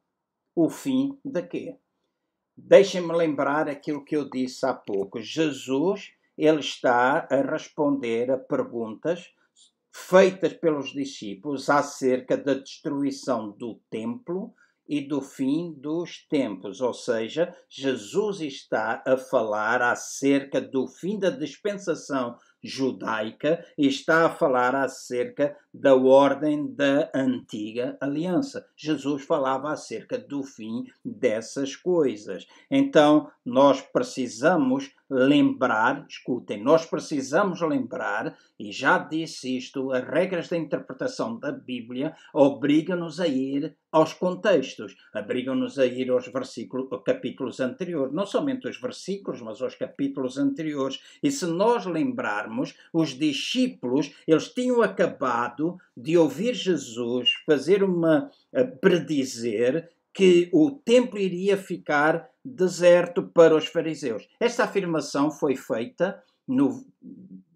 [0.54, 1.76] O fim de quê?
[2.54, 5.22] Deixem-me lembrar aquilo que eu disse há pouco.
[5.22, 9.32] Jesus, ele está a responder a perguntas
[9.90, 14.54] feitas pelos discípulos acerca da destruição do templo
[14.88, 21.28] e do fim dos tempos, ou seja, Jesus está a falar acerca do fim da
[21.28, 28.66] dispensação judaica e está a falar acerca da ordem da antiga aliança.
[28.76, 32.46] Jesus falava acerca do fim dessas coisas.
[32.70, 40.56] Então, nós precisamos lembrar, escutem, nós precisamos lembrar, e já disse isto, as regras da
[40.56, 47.58] interpretação da Bíblia obrigam-nos a ir aos contextos, obrigam-nos a ir aos versículos, aos capítulos
[47.58, 51.00] anteriores, não somente os versículos, mas aos capítulos anteriores.
[51.22, 52.47] E se nós lembrarmos,
[52.92, 61.18] os discípulos, eles tinham acabado de ouvir Jesus fazer uma eh, predizer que o templo
[61.18, 64.28] iria ficar deserto para os fariseus.
[64.40, 66.84] Esta afirmação foi feita no,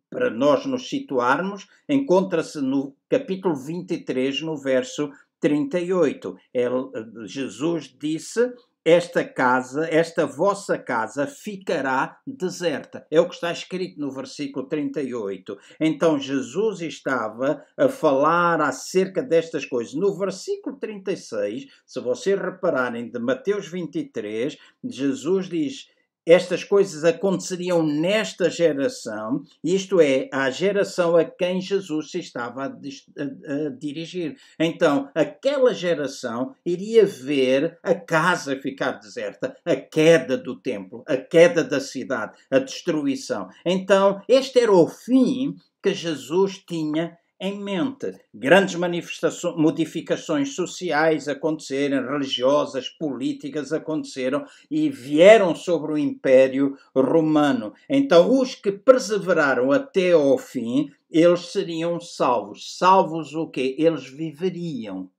[0.09, 6.37] para nós nos situarmos, encontra-se no capítulo 23, no verso 38.
[6.55, 8.53] Ele, Jesus disse
[8.85, 13.07] esta casa, esta vossa casa ficará deserta.
[13.11, 15.57] É o que está escrito no versículo 38.
[15.81, 19.95] Então Jesus estava a falar acerca destas coisas.
[19.95, 25.92] No versículo 36, se vocês repararem de Mateus 23, Jesus diz:
[26.27, 32.67] estas coisas aconteceriam nesta geração, isto é, a geração a quem Jesus se estava a,
[32.67, 34.37] a, a, dirigir.
[34.59, 41.65] Então, aquela geração iria ver a casa ficar deserta, a queda do templo, a queda
[41.65, 43.49] da cidade, a destruição.
[43.65, 48.21] Então, este era o fim que Jesus tinha em mente.
[48.33, 57.75] Grandes manifestações, modificações sociais aconteceram, religiosas, políticas aconteceram e vieram sobre o Império Romano.
[57.91, 62.79] Então, os que perseveraram até ao fim, eles seriam salvos.
[62.79, 63.75] Salvos o quê?
[63.77, 65.11] Eles viveriam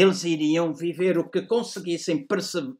[0.00, 2.26] eles iriam viver o que conseguissem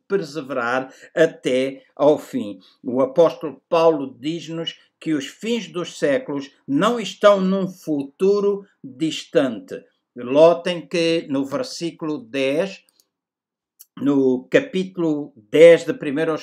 [0.07, 2.59] perseverar até ao fim.
[2.83, 9.83] O apóstolo Paulo diz-nos que os fins dos séculos não estão num futuro distante.
[10.15, 12.85] Notem que no versículo 10,
[13.99, 15.97] no capítulo 10 de 1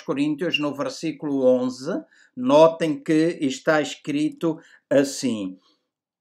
[0.05, 2.03] Coríntios, no versículo 11,
[2.36, 4.59] notem que está escrito
[4.89, 5.59] assim: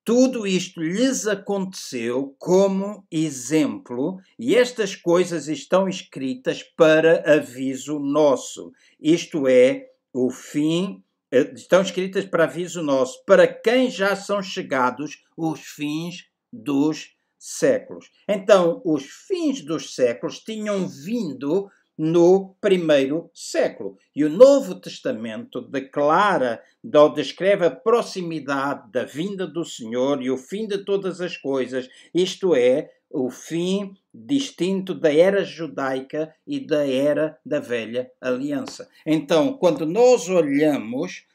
[0.04, 8.72] tudo isto lhes aconteceu como exemplo, e estas coisas estão escritas para aviso nosso.
[9.00, 15.22] Isto é, o fim, eh, estão escritas para aviso nosso, para quem já são chegados
[15.36, 18.10] os fins dos séculos.
[18.28, 23.96] Então, os fins dos séculos tinham vindo no primeiro século.
[24.14, 26.62] E o Novo Testamento declara,
[26.94, 31.88] ou descreve a proximidade da vinda do Senhor e o fim de todas as coisas,
[32.14, 38.88] isto é, o fim distinto da era judaica e da era da velha aliança.
[39.06, 41.26] Então, quando nós olhamos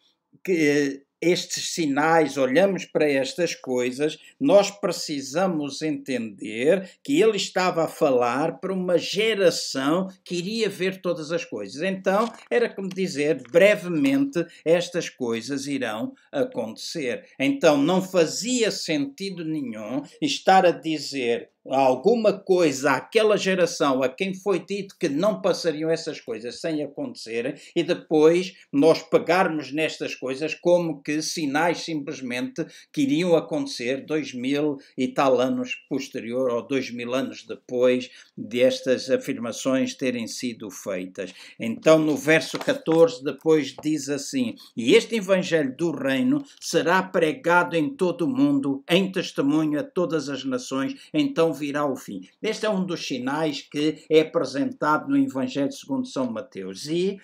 [0.43, 8.59] que estes sinais, olhamos para estas coisas, nós precisamos entender que ele estava a falar
[8.59, 11.81] para uma geração que iria ver todas as coisas.
[11.81, 17.25] Então, era como dizer, brevemente, estas coisas irão acontecer.
[17.39, 24.59] Então, não fazia sentido nenhum estar a dizer alguma coisa àquela geração a quem foi
[24.59, 31.01] dito que não passariam essas coisas sem acontecerem e depois nós pegarmos nestas coisas como
[31.01, 37.13] que sinais simplesmente que iriam acontecer dois mil e tal anos posterior ou dois mil
[37.13, 41.33] anos depois destas afirmações terem sido feitas.
[41.59, 47.89] Então no verso 14 depois diz assim, e este evangelho do reino será pregado em
[47.89, 52.21] todo o mundo em testemunho a todas as nações, então virá o fim.
[52.41, 56.85] Este é um dos sinais que é apresentado no Evangelho segundo São Mateus.
[56.87, 57.19] E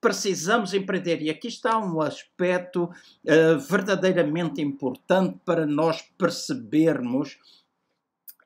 [0.00, 1.22] precisamos empreender.
[1.22, 7.38] E aqui está um aspecto uh, verdadeiramente importante para nós percebermos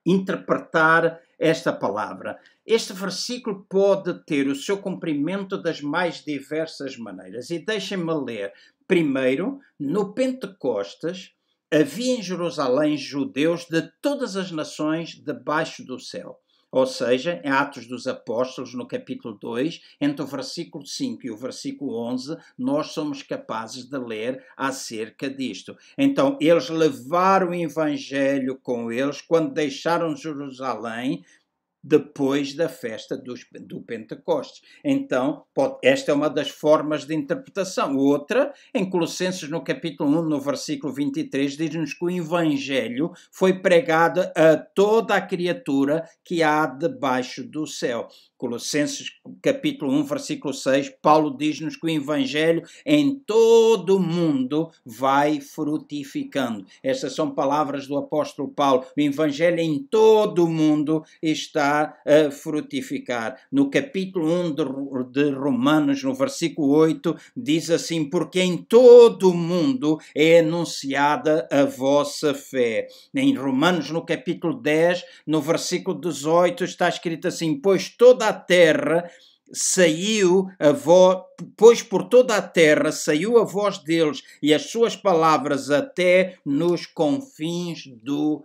[0.05, 2.39] interpretar esta palavra.
[2.65, 7.51] Este versículo pode ter o seu cumprimento das mais diversas maneiras.
[7.51, 8.53] E deixem-me ler.
[8.87, 11.33] Primeiro, no Pentecostes,
[11.77, 16.39] havia em Jerusalém judeus de todas as nações debaixo do céu.
[16.73, 21.37] Ou seja, em Atos dos Apóstolos, no capítulo 2, entre o versículo 5 e o
[21.37, 25.77] versículo 11, nós somos capazes de ler acerca disto.
[25.97, 31.25] Então, eles levaram o evangelho com eles quando deixaram Jerusalém
[31.87, 34.61] depois da festa do, do Pentecostes.
[34.85, 37.97] Então, pode, esta é uma das formas de interpretação.
[37.97, 44.21] Outra, em Colossenses, no capítulo 1, no versículo 23, diz-nos que o Evangelho foi pregado
[44.35, 48.09] a toda a criatura que há debaixo do céu.
[48.37, 55.41] Colossenses capítulo 1, versículo 6, Paulo diz-nos que o evangelho em todo o mundo vai
[55.41, 56.67] frutificando.
[56.83, 58.85] Estas são palavras do apóstolo Paulo.
[58.97, 63.37] O evangelho em todo o mundo está a frutificar.
[63.51, 64.55] No capítulo 1
[65.11, 71.65] de, Romanos, no versículo 8, diz assim: Porque em todo o mundo é anunciada a
[71.65, 72.89] vossa fé.
[73.15, 79.11] Em Romanos, no capítulo 10, no versículo 18, está escrito assim: Pois toda a terra
[79.53, 81.23] saiu a voz,
[81.57, 86.87] pois por toda a terra saiu a voz deles e as suas palavras até nos
[86.87, 88.45] confins do.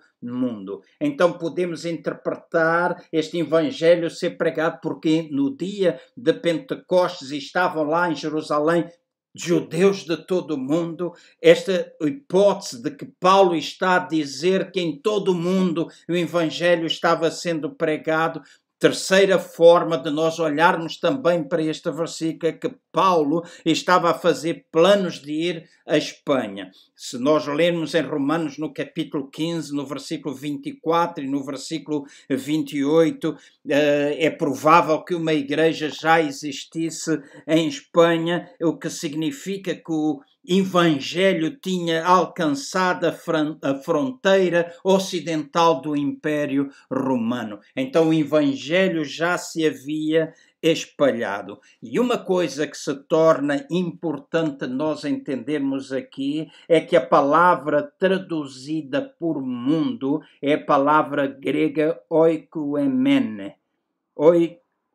[1.00, 8.16] Então podemos interpretar este evangelho ser pregado porque no dia de Pentecostes estavam lá em
[8.16, 8.86] Jerusalém
[9.34, 15.00] judeus de todo o mundo, esta hipótese de que Paulo está a dizer que em
[15.00, 18.42] todo o mundo o evangelho estava sendo pregado
[18.82, 24.66] Terceira forma de nós olharmos também para este versículo é que Paulo estava a fazer
[24.72, 26.72] planos de ir à Espanha.
[26.96, 33.38] Se nós lermos em Romanos no capítulo 15, no versículo 24 e no versículo 28,
[33.70, 40.22] eh, é provável que uma igreja já existisse em Espanha, o que significa que o
[40.48, 47.60] evangelho tinha alcançado a, fronteira ocidental do Império Romano.
[47.76, 51.60] Então o evangelho já se havia espalhado.
[51.82, 59.02] E uma coisa que se torna importante nós entendermos aqui é que a palavra traduzida
[59.02, 63.56] por mundo é a palavra grega oikoemene.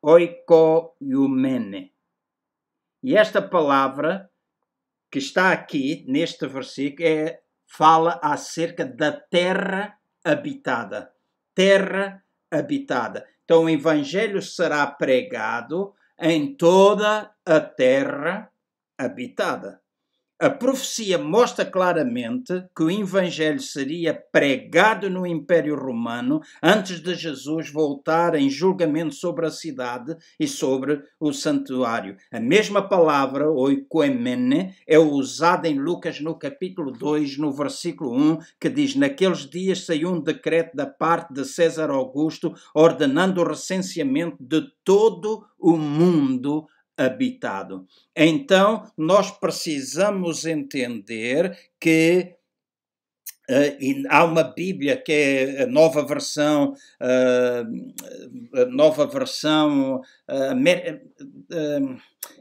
[0.03, 1.92] Oikoiumene.
[3.03, 4.30] E esta palavra
[5.11, 11.13] que está aqui neste versículo é, fala acerca da terra habitada.
[11.55, 13.27] Terra habitada.
[13.45, 18.51] Então o evangelho será pregado em toda a terra
[18.99, 19.81] habitada.
[20.39, 27.70] A profecia mostra claramente que o Evangelho seria pregado no Império Romano antes de Jesus
[27.70, 32.18] voltar em julgamento sobre a cidade e sobre o santuário.
[32.30, 38.68] A mesma palavra, oikoemene, é usada em Lucas no capítulo 2, no versículo 1, que
[38.68, 44.62] diz: Naqueles dias saiu um decreto da parte de César Augusto ordenando o recenseamento de
[44.84, 46.66] todo o mundo
[46.97, 47.86] habitado.
[48.14, 52.32] Então, nós precisamos entender que
[53.49, 60.55] Uh, há uma Bíblia que é a nova versão, uh, a nova versão uh,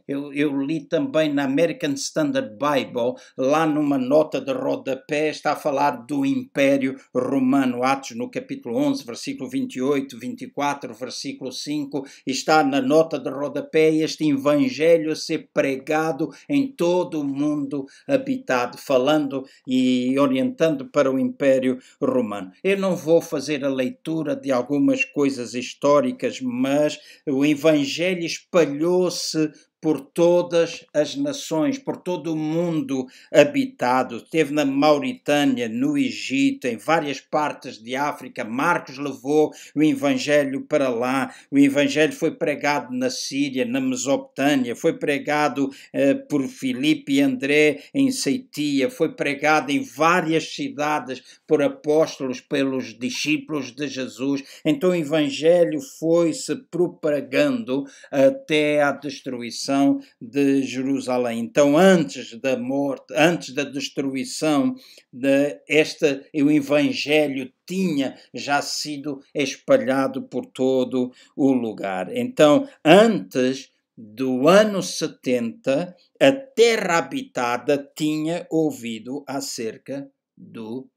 [0.07, 5.55] eu, eu, li também na American Standard Bible, lá numa nota de rodapé, está a
[5.55, 12.81] falar do Império Romano, Atos no capítulo 11, versículo 28, 24, versículo 5, está na
[12.81, 20.17] nota de rodapé este Evangelho a ser pregado em todo o mundo habitado, falando e
[20.19, 22.51] orientando para o Império Romano.
[22.63, 29.51] Eu não vou fazer a leitura de algumas coisas históricas, mas o Evangelho espalhou-se
[29.85, 34.19] por todas as nações, por todo o mundo habitado.
[34.19, 38.43] Teve na Mauritânia, no Egito, em várias partes de África.
[38.43, 41.31] Marcos levou o Evangelho para lá.
[41.51, 47.83] O Evangelho foi pregado na Síria, na Mesopotâmia, foi pregado eh, por Filipe e André
[47.93, 54.43] em Seitia, foi pregado em várias cidades por apóstolos, pelos discípulos de Jesus.
[54.65, 59.74] Então o Evangelho foi se propagando até a destruição
[60.21, 61.39] de Jerusalém.
[61.39, 64.75] Então, antes da morte, antes da destruição
[65.11, 72.15] de esta, o Evangelho tinha já sido espalhado por todo o lugar.
[72.15, 80.89] Então, antes do ano 70, a terra habitada tinha ouvido acerca do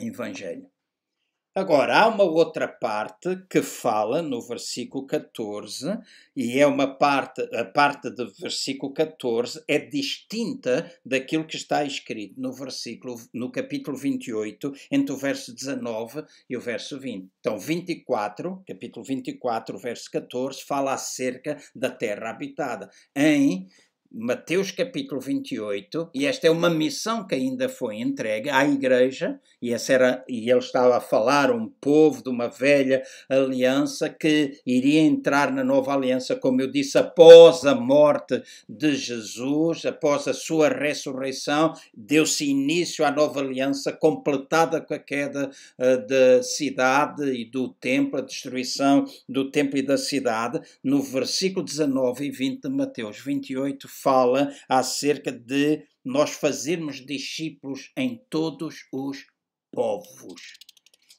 [0.00, 0.73] Evangelho.
[1.56, 6.00] Agora, há uma outra parte que fala no versículo 14,
[6.34, 12.40] e é uma parte, a parte do versículo 14 é distinta daquilo que está escrito
[12.40, 17.30] no versículo, no capítulo 28, entre o verso 19 e o verso 20.
[17.38, 22.90] Então, 24, capítulo 24, verso 14, fala acerca da terra habitada.
[23.14, 23.68] Em
[24.16, 29.72] Mateus capítulo 28, e esta é uma missão que ainda foi entregue à igreja, e,
[29.72, 35.00] essa era, e ele estava a falar um povo de uma velha aliança que iria
[35.00, 40.68] entrar na nova aliança, como eu disse, após a morte de Jesus, após a sua
[40.68, 47.68] ressurreição, deu-se início à nova aliança, completada com a queda uh, da cidade e do
[47.68, 53.18] templo, a destruição do templo e da cidade, no versículo 19 e 20 de Mateus
[53.18, 59.24] 28 fala acerca de nós fazermos discípulos em todos os
[59.72, 60.42] povos.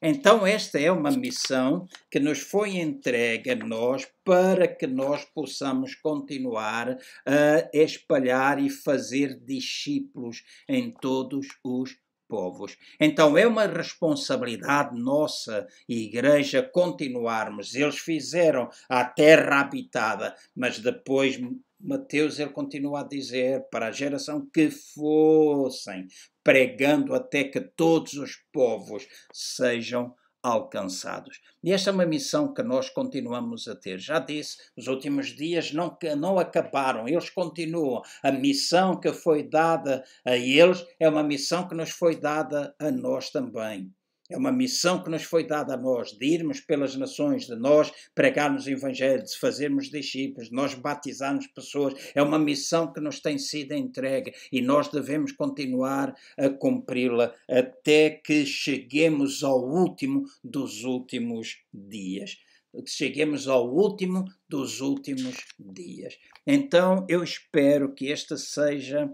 [0.02, 5.96] Então, esta é uma missão que nos foi entregue a nós para que nós possamos
[5.96, 12.78] continuar a espalhar e fazer discípulos em todos os povos.
[13.00, 17.76] Então é uma responsabilidade nossa, igreja, continuarmos.
[17.76, 21.40] Eles fizeram a terra habitada, mas depois
[21.80, 26.08] Mateus ele continua a dizer para a geração que fossem
[26.44, 30.16] pregando até que todos os povos sejam
[30.46, 31.42] alcançados.
[31.64, 33.98] E esta é uma missão que nós continuamos a ter.
[33.98, 38.04] Já disse, os últimos dias não, não acabaram, eles continuam.
[38.22, 42.92] A missão que foi dada a eles é uma missão que nos foi dada a
[42.92, 43.92] nós também.
[44.28, 47.92] É uma missão que nos foi dada a nós, de irmos pelas nações, de nós
[48.16, 51.94] pregarmos o Evangelho, de fazermos discípulos, de nós batizarmos pessoas.
[52.16, 58.10] É uma missão que nos tem sido entregue e nós devemos continuar a cumpri-la até
[58.10, 62.40] que cheguemos ao último dos últimos dias.
[62.88, 66.18] Cheguemos ao último dos últimos dias.
[66.48, 69.10] Então eu espero que esta seja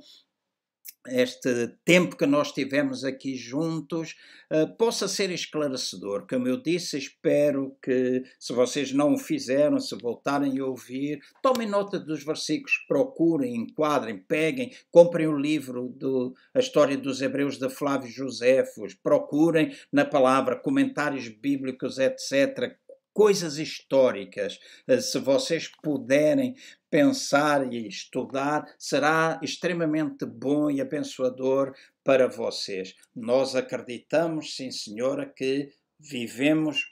[1.08, 4.16] este tempo que nós tivemos aqui juntos
[4.52, 6.28] uh, possa ser esclarecedor.
[6.28, 11.68] Como eu disse, espero que, se vocês não o fizeram, se voltarem a ouvir, tomem
[11.68, 17.70] nota dos versículos, procurem, enquadrem, peguem, comprem o livro do A História dos Hebreus de
[17.70, 22.78] Flávio Josefos, procurem na palavra comentários bíblicos, etc
[23.14, 24.60] coisas históricas.
[24.88, 26.56] Eh, se vocês puderem
[26.92, 31.74] pensar e estudar, será extremamente bom e abençoador
[32.04, 32.94] para vocês.
[33.16, 36.92] Nós acreditamos, sim, senhora, que vivemos.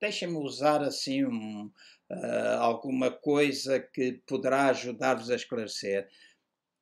[0.00, 1.70] Deixem-me usar assim um,
[2.10, 6.08] uh, alguma coisa que poderá ajudar-vos a esclarecer.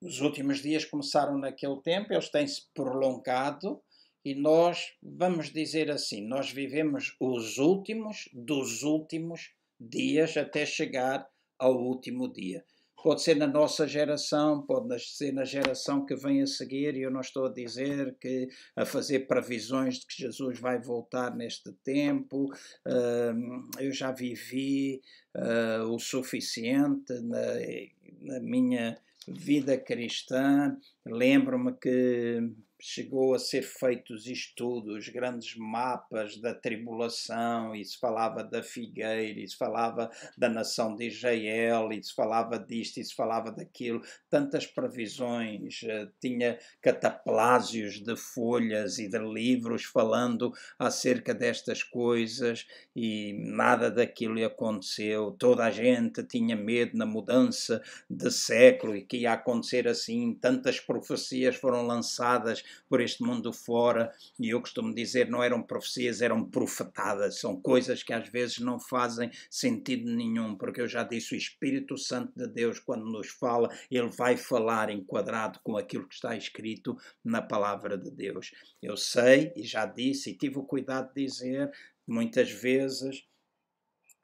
[0.01, 3.83] Os últimos dias começaram naquele tempo, eles têm-se prolongado
[4.25, 11.27] e nós, vamos dizer assim, nós vivemos os últimos dos últimos dias até chegar
[11.63, 12.65] ao último dia.
[13.03, 17.11] Pode ser na nossa geração, pode ser na geração que vem a seguir, e eu
[17.11, 22.47] não estou a dizer que a fazer previsões de que Jesus vai voltar neste tempo.
[22.87, 25.01] Uh, eu já vivi
[25.37, 28.97] uh, o suficiente na, na minha
[29.27, 30.77] vida cristã.
[31.05, 32.39] Lembro-me que
[32.85, 39.47] chegou a ser feitos estudos, grandes mapas da tribulação, e se falava da figueira, e
[39.47, 44.67] se falava da nação de Israel, e se falava disto, e se falava daquilo, tantas
[44.67, 52.67] previsões, eh, tinha cataplásios de folhas e de livros falando acerca destas coisas,
[52.97, 57.81] e nada daquilo aconteceu, toda a gente tinha medo na mudança
[58.11, 64.13] de século, e que ia acontecer assim, tantas profecias foram lançadas por este mundo fora,
[64.39, 68.79] e eu costumo dizer, não eram profecias, eram profetadas, são coisas que às vezes não
[68.79, 73.69] fazem sentido nenhum, porque eu já disse, o Espírito Santo de Deus, quando nos fala,
[73.91, 78.53] ele vai falar enquadrado com aquilo que está escrito na palavra de Deus.
[78.83, 81.71] Eu sei, e já disse, e tive o cuidado de dizer,
[82.07, 83.25] muitas vezes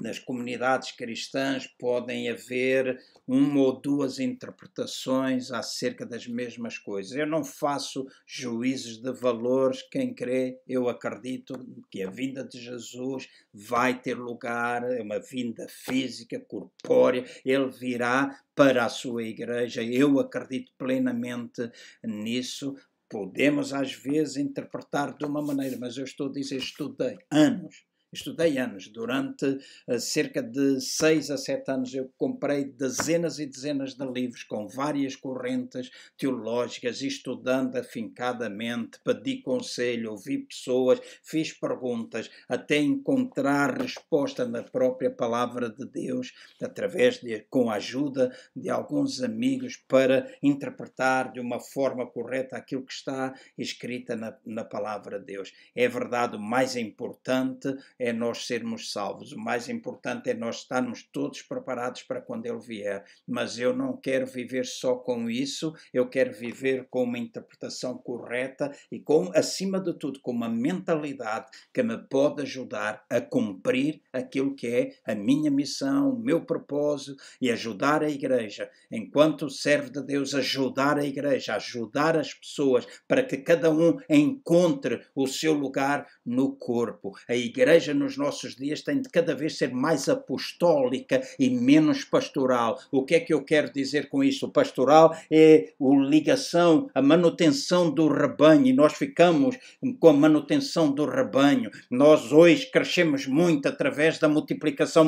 [0.00, 7.12] nas comunidades cristãs podem haver uma ou duas interpretações acerca das mesmas coisas.
[7.12, 9.82] Eu não faço juízos de valores.
[9.90, 11.54] Quem crê, eu acredito
[11.90, 17.24] que a vinda de Jesus vai ter lugar, é uma vinda física, corpórea.
[17.44, 19.82] Ele virá para a sua igreja.
[19.82, 21.70] Eu acredito plenamente
[22.04, 22.76] nisso.
[23.10, 28.56] Podemos às vezes interpretar de uma maneira, mas eu estou a dizer, estudei anos Estudei
[28.56, 28.88] anos.
[28.88, 34.42] Durante uh, cerca de seis a sete anos eu comprei dezenas e dezenas de livros
[34.44, 44.46] com várias correntes teológicas, estudando afincadamente, pedi conselho, ouvi pessoas, fiz perguntas, até encontrar resposta
[44.46, 46.32] na própria palavra de Deus,
[46.62, 52.86] através de, com a ajuda de alguns amigos, para interpretar de uma forma correta aquilo
[52.86, 55.52] que está escrita na, na palavra de Deus.
[55.74, 59.32] É verdade, o mais importante é nós sermos salvos.
[59.32, 63.04] O mais importante é nós estarmos todos preparados para quando Ele vier.
[63.26, 68.70] Mas eu não quero viver só com isso, eu quero viver com uma interpretação correta
[68.90, 74.54] e com, acima de tudo, com uma mentalidade que me pode ajudar a cumprir aquilo
[74.54, 80.02] que é a minha missão, o meu propósito e ajudar a igreja, enquanto servo de
[80.02, 86.06] Deus, ajudar a igreja, ajudar as pessoas para que cada um encontre o seu lugar
[86.24, 87.12] no corpo.
[87.28, 92.78] A igreja nos nossos dias tem de cada vez ser mais apostólica e menos pastoral.
[92.90, 94.46] O que é que eu quero dizer com isso?
[94.46, 99.56] O pastoral é a ligação, a manutenção do rebanho e nós ficamos
[99.98, 101.70] com a manutenção do rebanho.
[101.90, 105.06] Nós hoje crescemos muito através da multiplicação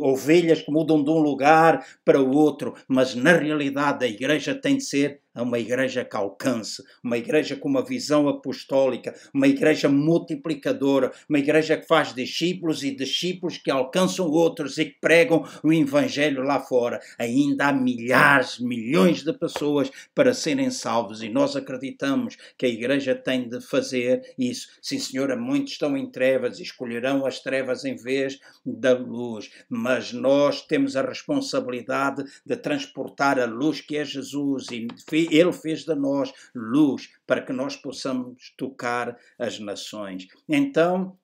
[0.00, 4.76] ovelhas que mudam de um lugar para o outro, mas na realidade a igreja tem
[4.76, 9.88] de ser a uma igreja que alcance, uma igreja com uma visão apostólica, uma igreja
[9.88, 15.72] multiplicadora, uma igreja que faz discípulos e discípulos que alcançam outros e que pregam o
[15.72, 17.00] Evangelho lá fora.
[17.18, 23.14] Ainda há milhares, milhões de pessoas para serem salvos e nós acreditamos que a igreja
[23.14, 24.68] tem de fazer isso.
[24.82, 30.12] Sim, Senhora, muitos estão em trevas e escolherão as trevas em vez da luz, mas
[30.12, 34.86] nós temos a responsabilidade de transportar a luz que é Jesus e
[35.30, 40.26] ele fez de nós luz para que nós possamos tocar as nações.
[40.48, 41.16] Então,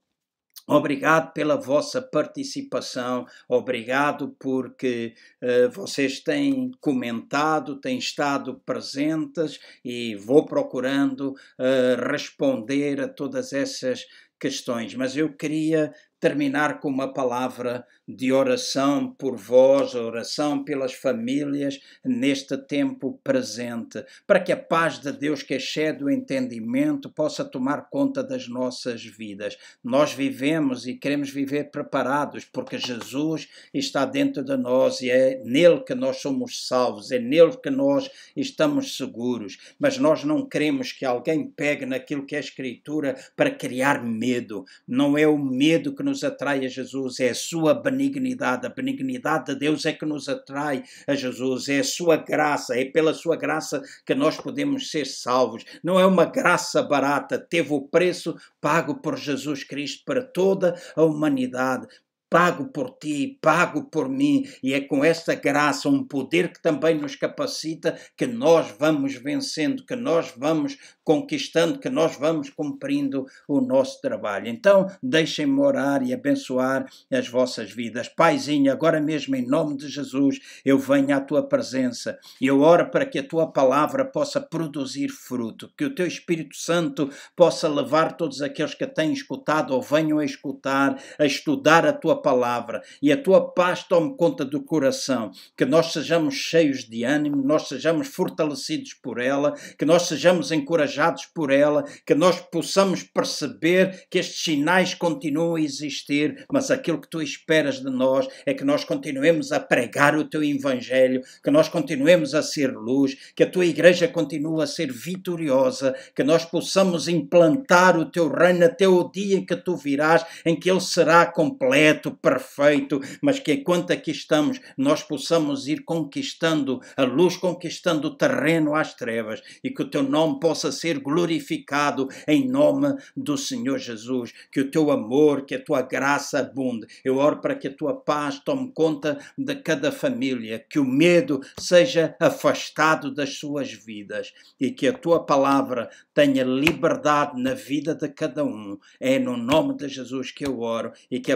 [0.69, 10.45] Obrigado pela vossa participação, obrigado porque uh, vocês têm comentado, têm estado presentes e vou
[10.45, 14.07] procurando uh, responder a todas essas
[14.41, 14.93] questões.
[14.97, 22.57] Mas eu queria terminar com uma palavra de oração por vós, oração pelas famílias neste
[22.57, 28.23] tempo presente, para que a paz de Deus, que excede o entendimento, possa tomar conta
[28.23, 29.59] das nossas vidas.
[29.83, 35.81] Nós vivemos e queremos viver preparados, porque Jesus está dentro de nós e é nele
[35.81, 39.59] que nós somos salvos, é nele que nós estamos seguros.
[39.79, 44.65] Mas nós não queremos que alguém pegue naquilo que é Escritura para criar medo.
[44.87, 48.67] Não é o medo que nos atrai a Jesus, é a sua benignidade.
[48.67, 52.85] A benignidade de Deus é que nos atrai a Jesus, é a sua graça, é
[52.85, 55.65] pela sua graça que nós podemos ser salvos.
[55.83, 61.03] Não é uma graça barata, teve o preço pago por Jesus Cristo para toda a
[61.03, 61.89] humanidade
[62.29, 66.95] pago por ti, pago por mim, e é com esta graça, um poder que também
[66.97, 73.61] nos capacita, que nós vamos vencendo, que nós vamos conquistando, que nós vamos cumprindo o
[73.61, 74.49] nosso trabalho.
[74.49, 78.09] Então, deixem-me orar e abençoar as vossas vidas.
[78.09, 82.91] Paizinho, agora mesmo, em nome de Jesus, eu venho à tua presença e eu oro
[82.91, 88.17] para que a tua palavra possa produzir fruto, que o teu Espírito Santo possa levar
[88.17, 93.13] todos aqueles que têm escutado ou venham a escutar, a estudar a tua palavra e
[93.13, 98.09] a tua paz tome conta do coração, que nós sejamos cheios de ânimo, nós sejamos
[98.09, 104.43] fortalecidos por ela, que nós sejamos encorajados por ela, que nós possamos perceber que estes
[104.43, 109.53] sinais continuam a existir, mas aquilo que tu esperas de nós é que nós continuemos
[109.53, 114.09] a pregar o teu evangelho, que nós continuemos a ser luz, que a tua igreja
[114.09, 119.45] continue a ser vitoriosa, que nós possamos implantar o teu reino até o dia em
[119.45, 125.03] que tu virás, em que ele será completo perfeito, mas que enquanto aqui estamos, nós
[125.03, 130.41] possamos ir conquistando a luz, conquistando o terreno às trevas e que o teu nome
[130.41, 134.33] possa ser glorificado em nome do Senhor Jesus.
[134.51, 136.87] Que o teu amor, que a tua graça abunde.
[137.05, 141.41] Eu oro para que a tua paz tome conta de cada família, que o medo
[141.59, 148.09] seja afastado das suas vidas e que a tua palavra tenha liberdade na vida de
[148.09, 148.79] cada um.
[149.01, 151.33] É no nome de Jesus que eu oro e que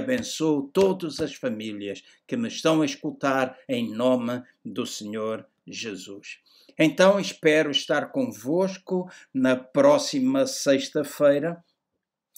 [0.61, 6.39] abençoo todas as famílias que me estão a escutar em nome do Senhor Jesus.
[6.79, 11.63] Então espero estar convosco na próxima sexta-feira,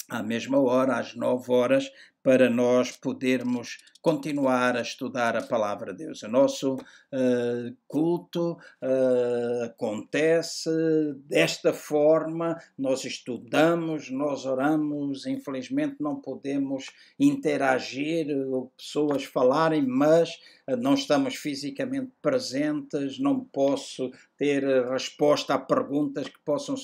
[0.09, 1.91] à mesma hora, às nove horas,
[2.23, 6.23] para nós podermos continuar a estudar a palavra de Deus.
[6.25, 10.69] O nosso uh, culto uh, acontece
[11.25, 16.87] desta forma, nós estudamos, nós oramos, infelizmente não podemos
[17.19, 18.27] interagir,
[18.77, 20.37] pessoas falarem, mas
[20.77, 26.77] não estamos fisicamente presentes, não posso ter resposta a perguntas que possam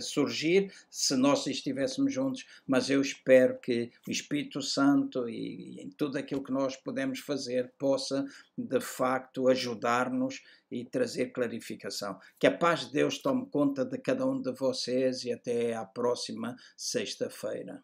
[0.00, 6.18] surgir se nós estivéssemos juntos, mas eu espero que o Espírito Santo e, em tudo
[6.18, 8.24] aquilo que nós podemos fazer possa
[8.56, 12.18] de facto ajudar-nos e trazer clarificação.
[12.38, 15.84] Que a paz de Deus tome conta de cada um de vocês e até à
[15.84, 17.82] próxima sexta-feira.